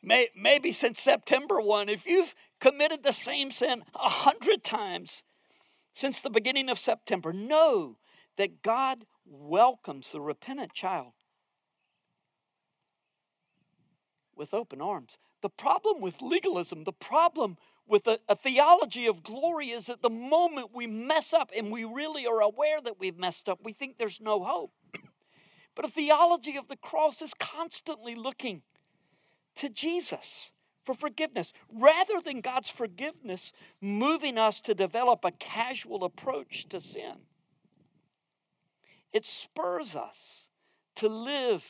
may, 0.02 0.28
maybe 0.36 0.72
since 0.72 1.00
September 1.00 1.60
1, 1.60 1.88
if 1.88 2.06
you've 2.06 2.34
committed 2.60 3.02
the 3.02 3.12
same 3.12 3.50
sin 3.50 3.82
a 3.94 4.02
100 4.02 4.62
times 4.64 5.22
since 5.94 6.20
the 6.20 6.30
beginning 6.30 6.68
of 6.68 6.78
September, 6.78 7.32
know 7.32 7.96
that 8.36 8.62
God 8.62 9.06
welcomes 9.24 10.12
the 10.12 10.20
repentant 10.20 10.72
child 10.72 11.12
with 14.36 14.52
open 14.52 14.80
arms. 14.80 15.18
The 15.42 15.48
problem 15.48 16.00
with 16.00 16.20
legalism, 16.20 16.84
the 16.84 16.92
problem 16.92 17.56
with 17.86 18.06
a, 18.06 18.18
a, 18.28 18.36
theology 18.36 19.06
of 19.06 19.22
glory 19.22 19.70
is 19.70 19.86
that 19.86 20.02
the 20.02 20.10
moment 20.10 20.70
we 20.74 20.86
mess 20.86 21.32
up 21.32 21.50
and 21.56 21.70
we 21.70 21.84
really 21.84 22.26
are 22.26 22.40
aware 22.40 22.80
that 22.80 22.98
we've 22.98 23.16
messed 23.16 23.48
up, 23.48 23.60
we 23.62 23.72
think 23.72 23.96
there's 23.96 24.20
no 24.20 24.42
hope. 24.42 24.72
But 25.74 25.84
a 25.84 25.88
theology 25.88 26.56
of 26.56 26.68
the 26.68 26.76
cross 26.76 27.22
is 27.22 27.34
constantly 27.38 28.14
looking 28.14 28.62
to 29.56 29.68
Jesus 29.68 30.50
for 30.84 30.94
forgiveness 30.94 31.52
rather 31.72 32.20
than 32.24 32.40
God's 32.40 32.70
forgiveness 32.70 33.52
moving 33.80 34.38
us 34.38 34.60
to 34.62 34.74
develop 34.74 35.24
a 35.24 35.32
casual 35.32 36.04
approach 36.04 36.68
to 36.68 36.80
sin. 36.80 37.16
It 39.12 39.26
spurs 39.26 39.96
us 39.96 40.48
to 40.96 41.08
live 41.08 41.64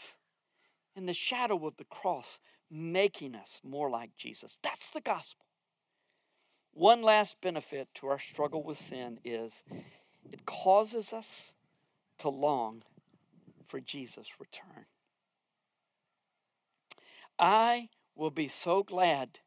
in 0.95 1.07
the 1.07 1.15
shadow 1.15 1.67
of 1.67 1.77
the 1.77 1.85
cross, 1.85 2.41
making 2.71 3.35
us 3.35 3.61
more 3.63 3.91
like 3.91 4.17
Jesus. 4.17 4.57
That's 4.63 4.91
the 4.91 5.01
gospel. 5.01 5.45
One 6.73 7.03
last 7.03 7.37
benefit 7.41 7.89
to 7.95 8.09
our 8.09 8.19
struggle 8.19 8.63
with 8.63 8.79
sin 8.79 9.19
is 9.25 9.53
it 10.31 10.45
causes 10.45 11.13
us 11.13 11.53
to 12.19 12.29
long 12.29 12.83
for 13.69 13.81
Jesus' 13.81 14.29
return. 14.39 14.87
I 17.39 17.89
will 18.15 18.31
be 18.31 18.49
so 18.49 18.83
glad 18.83 19.39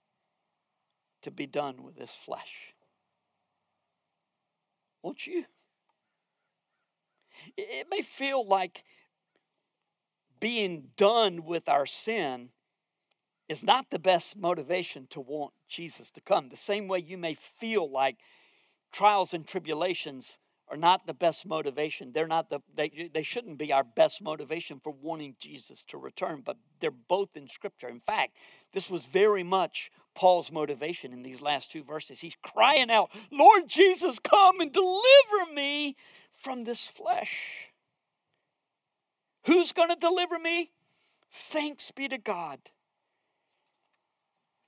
to 1.23 1.31
be 1.31 1.47
done 1.47 1.83
with 1.83 1.95
this 1.95 2.11
flesh. 2.25 2.73
Won't 5.01 5.25
you? 5.25 5.45
It 7.57 7.87
may 7.89 8.01
feel 8.01 8.45
like 8.45 8.83
being 10.39 10.89
done 10.97 11.45
with 11.45 11.67
our 11.67 11.85
sin 11.85 12.49
is 13.47 13.63
not 13.63 13.89
the 13.89 13.99
best 13.99 14.37
motivation 14.37 15.07
to 15.09 15.19
want 15.19 15.53
Jesus 15.67 16.11
to 16.11 16.21
come. 16.21 16.49
The 16.49 16.57
same 16.57 16.87
way 16.87 16.99
you 16.99 17.17
may 17.17 17.35
feel 17.59 17.89
like 17.89 18.17
trials 18.91 19.33
and 19.33 19.45
tribulations 19.47 20.37
are 20.69 20.77
not 20.77 21.07
the 21.07 21.13
best 21.13 21.45
motivation. 21.45 22.11
They're 22.13 22.27
not 22.27 22.49
the 22.49 22.59
they, 22.75 23.09
they 23.13 23.23
shouldn't 23.23 23.57
be 23.57 23.73
our 23.73 23.83
best 23.83 24.21
motivation 24.21 24.79
for 24.83 24.93
wanting 25.01 25.35
Jesus 25.39 25.83
to 25.89 25.97
return, 25.97 26.43
but 26.45 26.57
they're 26.79 26.91
both 26.91 27.35
in 27.35 27.47
scripture. 27.47 27.89
In 27.89 28.01
fact, 28.01 28.35
this 28.73 28.89
was 28.89 29.05
very 29.05 29.43
much 29.43 29.91
Paul's 30.15 30.51
motivation 30.51 31.11
in 31.11 31.23
these 31.23 31.41
last 31.41 31.71
two 31.71 31.83
verses. 31.83 32.19
He's 32.19 32.37
crying 32.41 32.91
out, 32.91 33.09
"Lord 33.31 33.67
Jesus, 33.67 34.19
come 34.19 34.59
and 34.59 34.71
deliver 34.71 35.51
me 35.53 35.95
from 36.33 36.63
this 36.63 36.85
flesh." 36.87 37.69
Who's 39.45 39.71
going 39.71 39.89
to 39.89 39.95
deliver 39.95 40.37
me? 40.37 40.71
Thanks 41.49 41.91
be 41.91 42.07
to 42.07 42.17
God 42.17 42.59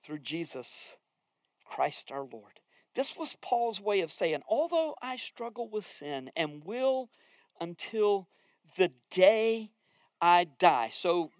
through 0.04 0.20
Jesus 0.20 0.95
Christ 1.66 2.12
our 2.12 2.24
Lord. 2.24 2.60
This 2.94 3.16
was 3.16 3.36
Paul's 3.42 3.80
way 3.80 4.02
of 4.02 4.12
saying, 4.12 4.42
although 4.48 4.96
I 5.02 5.16
struggle 5.16 5.70
with 5.70 5.86
sin 5.86 6.30
and 6.36 6.64
will 6.66 7.10
until 7.60 8.28
the 8.78 8.92
day 9.10 9.72
I 10.22 10.46
die. 10.60 10.89
So 10.94 11.32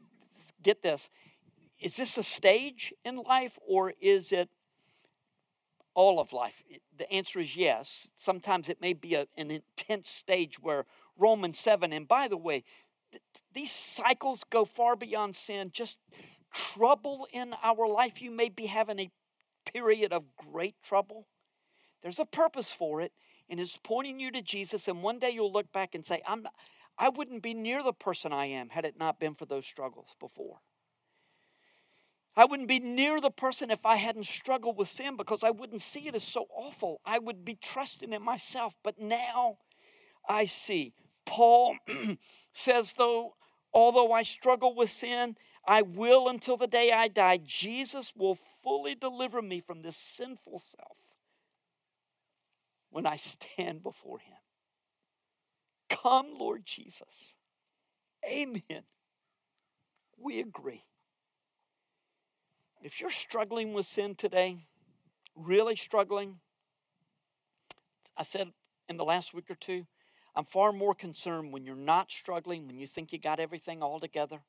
get 0.64 0.82
this. 0.82 1.10
Is 1.80 1.95
this 1.95 2.18
a 2.18 2.24
stage 2.24 2.93
in 3.04 3.18
life 3.18 3.58
or 3.68 3.93
is 3.99 4.32
it 4.32 4.49
all 5.93 6.20
of 6.20 6.32
life? 6.32 6.64
The 6.97 7.12
answer 7.12 7.39
is 7.39 7.56
yes. 7.56 8.08
Sometimes 8.16 8.70
it 8.70 8.80
may 8.80 8.93
be 8.93 9.16
a, 9.16 9.28
an 9.36 9.52
intense 9.52 10.10
stage 10.10 10.60
where 10.60 10.86
Romans 11.18 11.60
7, 11.60 11.91
and 11.91 12.08
by 12.08 12.28
the 12.28 12.38
way, 12.38 12.64
these 13.54 13.72
cycles 13.72 14.43
go 14.49 14.64
far 14.64 14.95
beyond 14.95 15.36
sin. 15.36 15.72
Just 15.74 15.97
trouble 16.54 17.28
in 17.34 17.54
our 17.64 17.88
life, 17.88 18.22
you 18.22 18.32
may 18.32 18.47
be 18.49 18.68
having 18.68 18.99
a 18.99 19.12
period 19.66 20.14
of 20.14 20.24
great 20.38 20.76
trouble. 20.84 21.28
There's 22.02 22.20
a 22.20 22.26
purpose 22.26 22.72
for 22.72 23.02
it, 23.02 23.12
and 23.49 23.60
it's 23.60 23.78
pointing 23.84 24.20
you 24.20 24.32
to 24.32 24.41
Jesus. 24.41 24.88
And 24.88 25.04
one 25.04 25.20
day 25.20 25.30
you'll 25.32 25.52
look 25.52 25.72
back 25.72 25.93
and 25.93 26.06
say, 26.06 26.22
I'm 26.28 26.43
not, 26.43 26.54
I 26.97 27.10
wouldn't 27.10 27.43
be 27.43 27.54
near 27.54 27.84
the 27.84 27.93
person 27.93 28.34
I 28.34 28.47
am 28.47 28.70
had 28.70 28.86
it 28.86 28.97
not 28.97 29.20
been 29.20 29.36
for 29.36 29.45
those 29.45 29.66
struggles 29.66 30.16
before. 30.20 30.60
I 32.36 32.45
wouldn't 32.45 32.70
be 32.70 32.80
near 32.80 33.20
the 33.20 33.30
person 33.30 33.72
if 33.72 33.86
I 33.86 33.97
hadn't 33.97 34.26
struggled 34.26 34.78
with 34.78 34.88
sin 34.88 35.18
because 35.18 35.43
I 35.43 35.49
wouldn't 35.49 35.82
see 35.82 36.08
it 36.08 36.16
as 36.16 36.24
so 36.24 36.47
awful. 36.56 37.02
I 37.06 37.20
would 37.20 37.43
be 37.43 37.56
trusting 37.56 38.14
in 38.14 38.24
myself. 38.24 38.74
But 38.84 38.99
now 38.99 39.58
I 40.28 40.45
see. 40.45 40.93
Paul 41.26 41.76
says, 42.54 42.93
though, 42.97 43.36
although 43.74 44.14
I 44.14 44.24
struggle 44.24 44.74
with 44.74 44.89
sin, 44.89 45.36
I 45.68 45.82
will 45.82 46.30
until 46.30 46.56
the 46.56 46.68
day 46.68 46.91
I 46.91 47.10
die. 47.10 47.39
Jesus 47.45 48.14
will 48.16 48.39
fully 48.64 48.95
deliver 48.95 49.41
me 49.41 49.60
from 49.60 49.82
this 49.82 49.97
sinful 49.97 50.64
self 50.78 50.97
when 52.92 53.06
I 53.06 53.16
stand 53.16 53.82
before 53.82 54.20
Him. 54.20 54.38
Come, 55.89 56.38
Lord 56.38 56.66
Jesus. 56.66 57.34
Amen. 58.26 58.84
We 60.18 60.39
agree. 60.39 60.84
If 62.84 63.00
you're 63.00 63.10
struggling 63.10 63.74
with 63.74 63.88
sin 63.88 64.16
today, 64.16 64.66
really 65.36 65.76
struggling, 65.76 66.39
I 68.16 68.24
said 68.24 68.52
in 68.88 68.98
the 68.98 69.04
last 69.04 69.34
week 69.34 69.50
or 69.50 69.56
two, 69.56 69.86
I'm 70.36 70.46
far 70.46 70.72
more 70.72 70.96
concerned 70.96 71.52
when 71.52 71.66
you're 71.66 71.76
not 71.76 72.12
struggling, 72.12 72.68
when 72.68 72.80
you 72.80 72.88
think 72.88 73.12
you 73.12 73.20
got 73.20 73.39
everything 73.39 73.84
all 73.84 74.00
together 74.00 74.39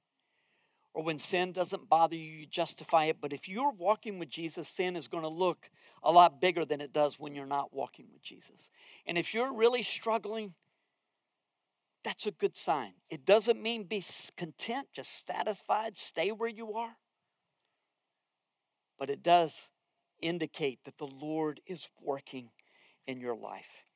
or 0.95 1.03
when 1.03 1.19
sin 1.19 1.53
doesn't 1.53 1.89
bother 1.89 2.17
you, 2.17 2.41
you 2.41 2.47
justify 2.47 3.07
it. 3.07 3.17
But 3.21 3.33
if 3.33 3.49
you're 3.49 3.73
walking 3.73 4.19
with 4.19 4.29
Jesus, 4.29 4.69
sin 4.69 4.97
is 4.97 5.09
going 5.09 5.23
to 5.23 5.29
look 5.29 5.71
a 6.03 6.13
lot 6.13 6.41
bigger 6.41 6.65
than 6.65 6.81
it 6.81 6.93
does 6.93 7.19
when 7.19 7.35
you're 7.35 7.47
not 7.47 7.73
walking 7.73 8.07
with 8.13 8.23
Jesus. 8.23 8.69
And 9.07 9.17
if 9.17 9.33
you're 9.33 9.53
really 9.53 9.83
struggling, 9.83 10.55
that's 12.05 12.27
a 12.27 12.31
good 12.31 12.57
sign. 12.57 12.93
It 13.09 13.25
doesn't 13.25 13.63
mean 13.63 13.85
be 13.85 14.05
content, 14.37 14.89
just 14.95 15.27
satisfied, 15.27 15.97
stay 15.97 16.31
where 16.31 16.49
you 16.49 16.75
are. 16.75 16.97
But 18.99 19.09
it 19.09 19.23
does 19.23 19.69
indicate 20.21 20.81
that 20.85 20.99
the 20.99 21.07
Lord 21.07 21.61
is 21.67 21.87
working 22.01 22.51
in 23.07 23.21
your 23.21 23.35
life. 23.35 23.87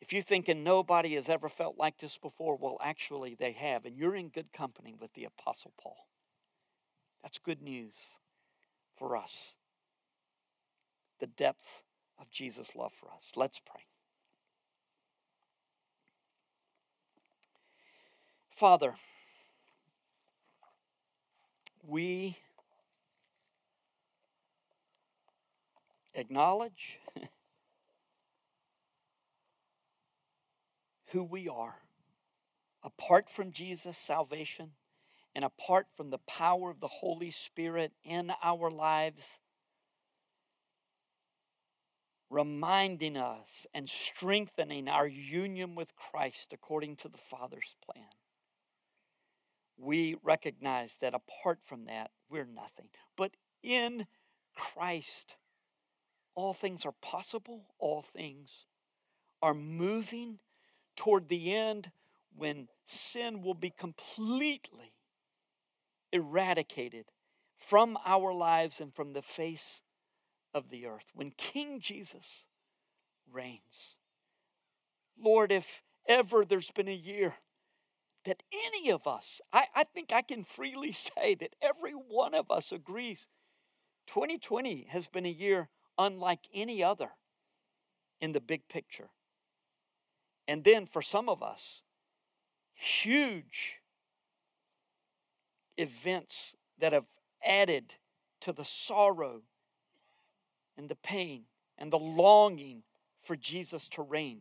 If 0.00 0.12
you're 0.12 0.22
thinking 0.22 0.62
nobody 0.62 1.14
has 1.14 1.28
ever 1.28 1.48
felt 1.48 1.76
like 1.78 1.98
this 1.98 2.18
before, 2.18 2.56
well, 2.56 2.78
actually 2.82 3.34
they 3.34 3.52
have, 3.52 3.84
and 3.86 3.96
you're 3.96 4.16
in 4.16 4.28
good 4.28 4.52
company 4.52 4.94
with 5.00 5.12
the 5.14 5.24
Apostle 5.24 5.72
Paul. 5.80 5.96
That's 7.22 7.38
good 7.38 7.62
news 7.62 7.94
for 8.98 9.16
us. 9.16 9.32
The 11.18 11.26
depth 11.26 11.82
of 12.20 12.30
Jesus' 12.30 12.76
love 12.76 12.92
for 13.00 13.08
us. 13.08 13.32
Let's 13.34 13.58
pray. 13.58 13.82
Father, 18.56 18.94
we 21.86 22.38
acknowledge 26.14 26.98
who 31.12 31.22
we 31.22 31.48
are. 31.48 31.76
Apart 32.82 33.26
from 33.30 33.52
Jesus' 33.52 33.98
salvation 33.98 34.70
and 35.34 35.44
apart 35.44 35.86
from 35.96 36.10
the 36.10 36.18
power 36.18 36.70
of 36.70 36.80
the 36.80 36.88
Holy 36.88 37.30
Spirit 37.30 37.92
in 38.04 38.32
our 38.42 38.70
lives, 38.70 39.38
reminding 42.30 43.16
us 43.16 43.66
and 43.74 43.88
strengthening 43.88 44.88
our 44.88 45.06
union 45.06 45.74
with 45.74 45.94
Christ 45.96 46.52
according 46.52 46.96
to 46.96 47.08
the 47.08 47.18
Father's 47.30 47.74
plan. 47.84 48.06
we 49.78 50.16
recognize 50.22 50.96
that 51.00 51.14
apart 51.14 51.58
from 51.66 51.84
that, 51.86 52.10
we're 52.30 52.46
nothing. 52.46 52.88
But 53.16 53.32
in 53.62 54.06
Christ, 54.54 55.34
all 56.34 56.54
things 56.54 56.84
are 56.86 56.94
possible, 57.02 57.66
all 57.78 58.02
things 58.14 58.50
are 59.42 59.54
moving 59.54 60.38
toward 60.96 61.28
the 61.28 61.54
end 61.54 61.90
when 62.36 62.68
sin 62.86 63.42
will 63.42 63.54
be 63.54 63.70
completely 63.70 64.92
eradicated 66.12 67.06
from 67.68 67.98
our 68.04 68.32
lives 68.32 68.80
and 68.80 68.94
from 68.94 69.12
the 69.12 69.22
face 69.22 69.80
of 70.54 70.70
the 70.70 70.86
earth. 70.86 71.04
When 71.14 71.30
King 71.30 71.80
Jesus 71.80 72.44
reigns. 73.32 73.96
Lord, 75.18 75.50
if 75.52 75.66
ever 76.08 76.44
there's 76.44 76.70
been 76.70 76.88
a 76.88 76.94
year 76.94 77.34
that 78.24 78.42
any 78.66 78.90
of 78.90 79.06
us, 79.06 79.40
I, 79.52 79.64
I 79.74 79.84
think 79.84 80.12
I 80.12 80.22
can 80.22 80.44
freely 80.44 80.92
say 81.16 81.34
that 81.36 81.54
every 81.62 81.92
one 81.92 82.34
of 82.34 82.50
us 82.50 82.72
agrees 82.72 83.26
2020 84.08 84.88
has 84.90 85.08
been 85.08 85.26
a 85.26 85.30
year 85.30 85.68
unlike 85.98 86.40
any 86.54 86.82
other 86.82 87.10
in 88.20 88.32
the 88.32 88.40
big 88.40 88.68
picture. 88.68 89.08
And 90.48 90.62
then 90.64 90.86
for 90.86 91.02
some 91.02 91.28
of 91.28 91.42
us, 91.42 91.82
huge 92.74 93.74
events 95.76 96.54
that 96.78 96.92
have 96.92 97.06
added 97.44 97.94
to 98.42 98.52
the 98.52 98.64
sorrow 98.64 99.42
and 100.76 100.88
the 100.88 100.94
pain 100.96 101.44
and 101.78 101.92
the 101.92 101.98
longing 101.98 102.82
for 103.24 103.36
Jesus 103.36 103.88
to 103.90 104.02
reign. 104.02 104.40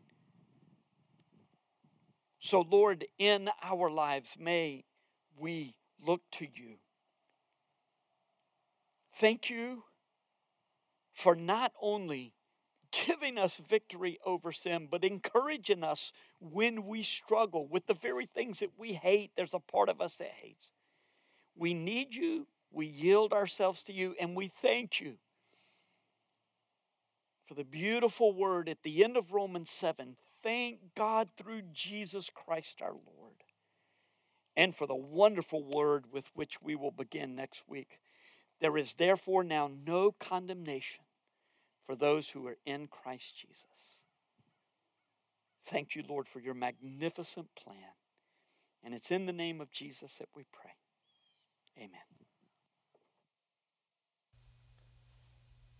So, 2.40 2.62
Lord, 2.62 3.06
in 3.18 3.50
our 3.64 3.90
lives, 3.90 4.36
may 4.40 4.84
we 5.40 5.76
look 6.06 6.22
to 6.34 6.46
you. 6.46 6.76
Thank 9.20 9.50
you 9.50 9.84
for 11.14 11.36
not 11.36 11.72
only 11.82 12.34
giving 13.06 13.38
us 13.38 13.60
victory 13.70 14.20
over 14.26 14.52
sin, 14.52 14.88
but 14.90 15.04
encouraging 15.04 15.84
us 15.84 16.12
when 16.40 16.86
we 16.86 17.04
struggle 17.04 17.68
with 17.68 17.86
the 17.88 17.94
very 17.94 18.26
things 18.26 18.60
that 18.60 18.72
we 18.78 18.94
hate. 18.94 19.32
There's 19.36 19.54
a 19.54 19.60
part 19.60 19.90
of 19.90 20.02
us 20.02 20.16
that 20.18 20.32
hates. 20.42 20.70
We 21.56 21.74
need 21.74 22.14
you, 22.16 22.48
we 22.72 22.86
yield 22.88 23.34
ourselves 23.34 23.84
to 23.84 23.94
you, 23.94 24.16
and 24.20 24.36
we 24.36 24.52
thank 24.62 25.00
you 25.00 25.16
for 27.48 27.54
the 27.54 27.64
beautiful 27.64 28.34
word 28.34 28.68
at 28.68 28.82
the 28.84 29.04
end 29.04 29.18
of 29.18 29.32
Romans 29.32 29.70
7. 29.70 30.18
Thank 30.44 30.80
God 30.96 31.30
through 31.38 31.62
Jesus 31.74 32.30
Christ 32.34 32.82
our 32.82 32.92
Lord. 32.92 33.34
And 34.58 34.76
for 34.76 34.88
the 34.88 34.96
wonderful 34.96 35.64
word 35.64 36.06
with 36.12 36.26
which 36.34 36.62
we 36.62 36.76
will 36.76 36.92
begin 36.92 37.36
next 37.36 37.64
week. 37.68 38.00
There 38.62 38.78
is 38.78 38.94
therefore 38.94 39.44
now 39.44 39.70
no 39.86 40.14
condemnation 40.14 41.05
for 41.86 41.96
those 41.96 42.30
who 42.30 42.46
are 42.48 42.58
in 42.66 42.88
Christ 42.88 43.34
Jesus. 43.40 43.66
Thank 45.68 45.96
you, 45.96 46.04
Lord, 46.08 46.28
for 46.28 46.40
your 46.40 46.54
magnificent 46.54 47.48
plan. 47.56 47.94
And 48.84 48.94
it's 48.94 49.12
in 49.12 49.26
the 49.26 49.34
name 49.34 49.62
of 49.62 49.72
Jesus 49.72 50.14
that 50.20 50.30
we 50.36 50.44
pray. 50.54 50.72
Amen. 51.78 52.02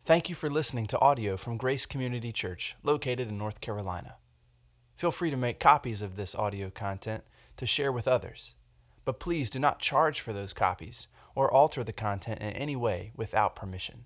Thank 0.06 0.30
you 0.30 0.36
for 0.36 0.50
listening 0.50 0.86
to 0.88 1.00
audio 1.00 1.36
from 1.38 1.58
Grace 1.58 1.86
Community 1.86 2.32
Church, 2.32 2.76
located 2.84 3.28
in 3.28 3.38
North 3.38 3.62
Carolina. 3.62 4.18
Feel 4.96 5.12
free 5.12 5.32
to 5.32 5.38
make 5.38 5.60
copies 5.60 6.02
of 6.02 6.16
this 6.16 6.36
audio 6.36 6.70
content 6.70 7.24
to 7.58 7.66
share 7.66 7.92
with 7.92 8.08
others, 8.08 8.54
but 9.04 9.20
please 9.20 9.50
do 9.50 9.60
not 9.60 9.80
charge 9.80 10.22
for 10.22 10.32
those 10.32 10.54
copies 10.54 11.08
or 11.34 11.52
alter 11.52 11.84
the 11.84 11.94
content 11.94 12.40
in 12.40 12.54
any 12.54 12.76
way 12.76 13.12
without 13.16 13.56
permission. 13.56 14.06